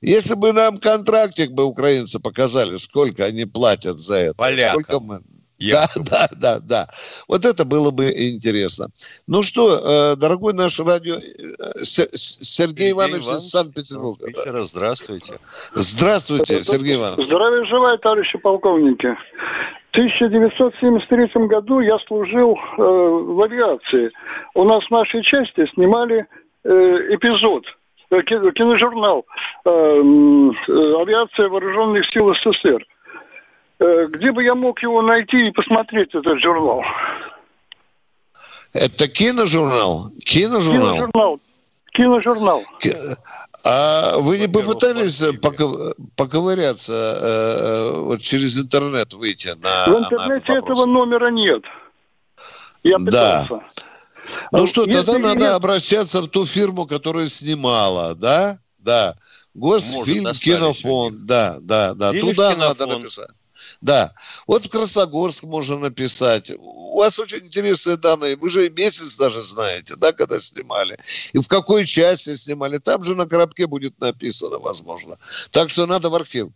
Если 0.00 0.34
бы 0.34 0.52
нам 0.52 0.78
контрактик 0.78 1.50
бы 1.50 1.64
украинцы 1.64 2.20
показали, 2.20 2.76
сколько 2.76 3.24
они 3.24 3.44
платят 3.44 3.98
за 3.98 4.16
это, 4.16 4.34
Полякам. 4.34 4.82
сколько 4.82 5.00
мы... 5.00 5.20
Да, 5.60 5.86
да, 5.96 6.28
да, 6.32 6.58
да. 6.58 6.88
Вот 7.28 7.44
это 7.44 7.66
было 7.66 7.90
бы 7.90 8.10
интересно. 8.10 8.88
Ну 9.26 9.42
что, 9.42 10.12
э, 10.12 10.16
дорогой 10.16 10.54
наш 10.54 10.80
радио... 10.80 11.16
Э, 11.16 11.84
Сергей, 11.84 12.92
Иванович 12.92 13.24
из 13.24 13.50
Санкт-Петербурга. 13.50 14.26
Питера, 14.28 14.64
здравствуйте. 14.64 15.34
Здравствуйте, 15.74 16.64
Сергей 16.64 16.96
Иванович. 16.96 17.28
Здравия 17.28 17.64
желаю, 17.66 17.98
товарищи 17.98 18.38
полковники. 18.38 19.14
В 19.92 19.98
1973 19.98 21.46
году 21.46 21.80
я 21.80 21.98
служил 22.06 22.56
э, 22.56 22.82
в 22.82 23.42
авиации. 23.42 24.12
У 24.54 24.64
нас 24.64 24.84
в 24.84 24.90
нашей 24.90 25.22
части 25.22 25.66
снимали 25.74 26.26
э, 26.64 26.70
эпизод, 27.10 27.64
киножурнал 28.10 29.24
э, 29.64 29.70
э, 29.70 31.02
«Авиация 31.02 31.48
вооруженных 31.48 32.06
сил 32.10 32.34
СССР». 32.34 32.84
Э, 33.80 34.06
где 34.08 34.30
бы 34.30 34.44
я 34.44 34.54
мог 34.54 34.82
его 34.82 35.00
найти 35.00 35.48
и 35.48 35.52
посмотреть 35.52 36.14
этот 36.14 36.38
журнал? 36.40 36.82
Это 38.72 39.08
киножурнал? 39.08 40.10
Киножурнал? 40.24 40.84
Киножурнал. 40.84 41.40
Киножурнал. 41.92 42.62
А 43.64 44.18
вы 44.18 44.38
не 44.38 44.48
попытались 44.48 45.22
поковыряться 46.16 46.92
э, 46.92 47.26
э, 47.26 48.00
вот 48.00 48.20
через 48.20 48.58
интернет 48.58 49.12
выйти 49.12 49.48
на 49.62 49.86
В 49.86 49.98
интернете 49.98 50.52
на 50.52 50.56
этого 50.56 50.86
номера 50.86 51.30
нет. 51.30 51.64
Я 52.82 52.98
пытался. 52.98 53.48
Да. 53.48 53.62
Ну 54.52 54.66
что, 54.66 54.84
Если 54.84 54.98
тогда 54.98 55.18
надо 55.18 55.40
нет... 55.40 55.52
обращаться 55.52 56.20
в 56.20 56.28
ту 56.28 56.46
фирму, 56.46 56.86
которая 56.86 57.28
снимала, 57.28 58.14
да? 58.14 58.58
Да. 58.78 59.16
Госфильм, 59.54 60.32
кинофонд, 60.32 61.26
да, 61.26 61.58
да, 61.60 61.94
да. 61.94 62.10
Или 62.10 62.20
Туда 62.20 62.56
надо 62.56 62.86
написать. 62.86 63.30
Да. 63.80 64.12
Вот 64.46 64.64
в 64.64 64.70
Красногорск 64.70 65.44
можно 65.44 65.78
написать. 65.78 66.50
У 66.56 66.98
вас 66.98 67.18
очень 67.18 67.46
интересные 67.46 67.96
данные. 67.96 68.36
Вы 68.36 68.50
же 68.50 68.68
месяц 68.70 69.16
даже 69.16 69.42
знаете, 69.42 69.96
да, 69.96 70.12
когда 70.12 70.38
снимали. 70.38 70.98
И 71.32 71.38
в 71.38 71.48
какой 71.48 71.86
части 71.86 72.34
снимали. 72.36 72.78
Там 72.78 73.02
же 73.02 73.14
на 73.14 73.26
коробке 73.26 73.66
будет 73.66 73.98
написано, 74.00 74.58
возможно. 74.58 75.18
Так 75.50 75.70
что 75.70 75.86
надо 75.86 76.10
в 76.10 76.14
архив. 76.14 76.48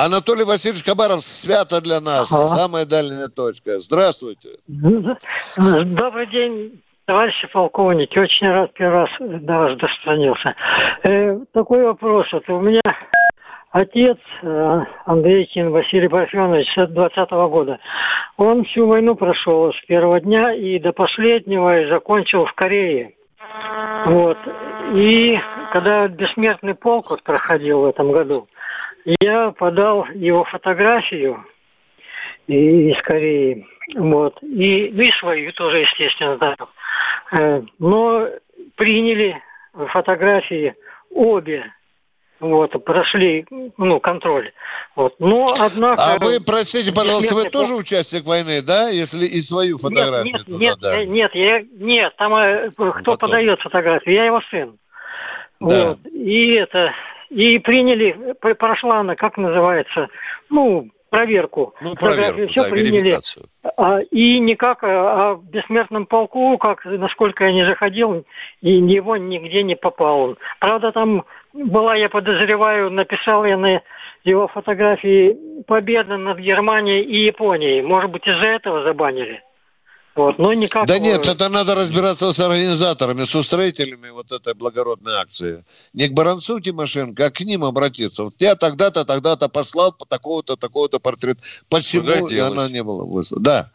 Анатолий 0.00 0.44
Васильевич 0.44 0.82
Кабаров, 0.82 1.22
свято 1.22 1.82
для 1.82 2.00
нас, 2.00 2.32
ага. 2.32 2.62
самая 2.62 2.86
дальняя 2.86 3.28
точка. 3.28 3.78
Здравствуйте. 3.78 4.48
Добрый 4.66 6.26
день, 6.26 6.80
товарищи 7.04 7.46
полковники. 7.52 8.18
Очень 8.18 8.48
рад 8.48 8.72
первый 8.72 9.00
раз 9.02 9.10
до 9.20 9.58
вас 9.58 9.76
достанился. 9.76 10.54
Э, 11.02 11.38
такой 11.52 11.84
вопрос. 11.84 12.26
Вот 12.32 12.48
у 12.48 12.60
меня 12.60 12.80
отец 13.72 14.16
э, 14.40 14.80
Андрейкин 15.04 15.70
Василий 15.70 16.08
Парфенович 16.08 16.78
20-го 16.78 17.48
года. 17.50 17.78
Он 18.38 18.64
всю 18.64 18.86
войну 18.86 19.16
прошел 19.16 19.70
с 19.70 19.86
первого 19.86 20.18
дня 20.18 20.54
и 20.54 20.78
до 20.78 20.92
последнего 20.92 21.78
и 21.78 21.90
закончил 21.90 22.46
в 22.46 22.54
Корее. 22.54 23.16
Вот. 24.06 24.38
И 24.94 25.38
когда 25.74 26.08
бессмертный 26.08 26.74
полк 26.74 27.10
вот 27.10 27.22
проходил 27.22 27.82
в 27.82 27.84
этом 27.84 28.12
году, 28.12 28.48
я 29.04 29.52
подал 29.52 30.06
его 30.14 30.44
фотографию 30.44 31.44
и 32.46 32.90
из 32.90 33.02
Кореи. 33.02 33.66
Вот. 33.96 34.38
И, 34.42 34.90
ну 34.92 35.02
и 35.02 35.10
свою 35.12 35.52
тоже, 35.52 35.78
естественно, 35.78 36.36
дал. 36.36 36.56
Э, 37.32 37.62
но 37.78 38.28
приняли 38.76 39.40
фотографии 39.72 40.74
обе 41.10 41.72
вот, 42.40 42.84
прошли, 42.84 43.44
ну, 43.76 44.00
контроль. 44.00 44.52
Вот. 44.96 45.14
Но, 45.18 45.46
однако... 45.60 46.02
А 46.02 46.18
вы, 46.18 46.40
простите, 46.40 46.92
пожалуйста, 46.92 47.34
вы 47.34 47.50
тоже 47.50 47.74
участник 47.74 48.24
войны, 48.24 48.62
да, 48.62 48.88
если 48.88 49.26
и 49.26 49.42
свою 49.42 49.76
фотографию 49.76 50.38
нет, 50.38 50.48
нет, 50.48 50.48
туда, 50.48 50.58
нет, 50.58 50.78
да? 50.80 51.04
нет, 51.04 51.34
я, 51.34 51.62
нет, 51.84 52.16
там 52.16 52.34
э, 52.34 52.70
кто 52.70 52.92
Потом. 52.92 53.18
подает 53.18 53.60
фотографию, 53.60 54.14
я 54.14 54.24
его 54.24 54.40
сын. 54.50 54.78
Да. 55.60 55.88
Вот. 55.90 55.98
И 56.06 56.52
это, 56.54 56.94
и 57.30 57.58
приняли, 57.58 58.34
прошла 58.58 59.00
она, 59.00 59.14
как 59.14 59.36
называется, 59.38 60.08
ну, 60.50 60.90
проверку. 61.10 61.74
Ну, 61.80 61.94
проверку, 61.94 62.46
все 62.48 62.62
да, 62.62 62.68
приняли. 62.68 63.18
А, 63.76 64.00
и 64.00 64.38
никак 64.40 64.78
а, 64.82 65.34
в 65.34 65.44
бессмертном 65.44 66.06
полку, 66.06 66.56
как, 66.58 66.84
насколько 66.84 67.44
я 67.44 67.52
не 67.52 67.64
заходил, 67.64 68.24
и 68.60 68.72
его 68.72 69.16
нигде 69.16 69.62
не 69.62 69.76
попал 69.76 70.20
он. 70.20 70.38
Правда, 70.60 70.92
там 70.92 71.24
была, 71.52 71.94
я 71.96 72.08
подозреваю, 72.08 72.90
написал 72.90 73.44
я 73.44 73.56
на 73.56 73.82
его 74.24 74.48
фотографии 74.48 75.36
победа 75.66 76.16
над 76.16 76.38
Германией 76.38 77.02
и 77.02 77.26
Японией. 77.26 77.82
Может 77.82 78.10
быть, 78.10 78.26
из-за 78.26 78.46
этого 78.46 78.82
забанили? 78.82 79.42
Вот, 80.16 80.38
но 80.38 80.52
никак... 80.52 80.86
Да 80.86 80.98
нет, 80.98 81.28
это 81.28 81.48
надо 81.48 81.74
разбираться 81.74 82.32
с 82.32 82.40
организаторами, 82.40 83.24
с 83.24 83.34
устроителями 83.34 84.10
вот 84.10 84.32
этой 84.32 84.54
благородной 84.54 85.14
акции. 85.14 85.64
Не 85.92 86.08
к 86.08 86.12
Баранцу 86.12 86.58
Тимошенко, 86.58 87.26
а 87.26 87.30
к 87.30 87.40
ним 87.40 87.62
обратиться. 87.62 88.24
Вот 88.24 88.34
я 88.40 88.56
тогда-то, 88.56 89.04
тогда-то 89.04 89.48
послал 89.48 89.92
по 89.92 90.04
такого-то, 90.04 90.56
такого-то 90.56 90.98
портрет. 90.98 91.38
Почему 91.68 92.26
и 92.26 92.38
она 92.38 92.68
не 92.68 92.82
была 92.82 93.04
выслана? 93.04 93.42
Да. 93.42 93.70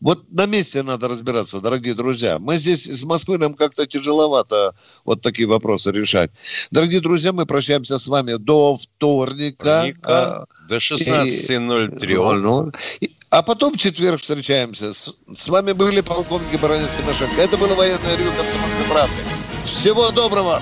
Вот 0.00 0.30
на 0.30 0.46
месте 0.46 0.82
надо 0.82 1.08
разбираться, 1.08 1.60
дорогие 1.60 1.94
друзья. 1.94 2.38
Мы 2.38 2.56
здесь 2.56 2.86
из 2.86 3.04
Москвы, 3.04 3.36
нам 3.36 3.54
как-то 3.54 3.86
тяжеловато 3.86 4.74
вот 5.04 5.20
такие 5.20 5.46
вопросы 5.46 5.90
решать. 5.90 6.30
Дорогие 6.70 7.00
друзья, 7.00 7.32
мы 7.32 7.44
прощаемся 7.46 7.98
с 7.98 8.06
вами 8.06 8.36
до 8.36 8.76
вторника. 8.76 9.80
вторника 9.80 10.42
а, 10.42 10.46
до 10.68 10.76
16.03. 10.76 12.72
А 13.30 13.42
потом 13.42 13.74
в 13.74 13.78
четверг 13.78 14.20
встречаемся. 14.20 14.92
С, 14.92 15.14
с 15.32 15.48
вами 15.48 15.70
были 15.72 16.00
полковники 16.00 16.56
Баранец 16.56 16.96
Тимошенко. 16.96 17.40
Это 17.40 17.56
было 17.56 17.74
военное 17.76 18.16
ревю 18.16 18.32
«Комсомольской 18.32 18.84
правды». 18.88 19.14
Всего 19.64 20.10
доброго! 20.10 20.60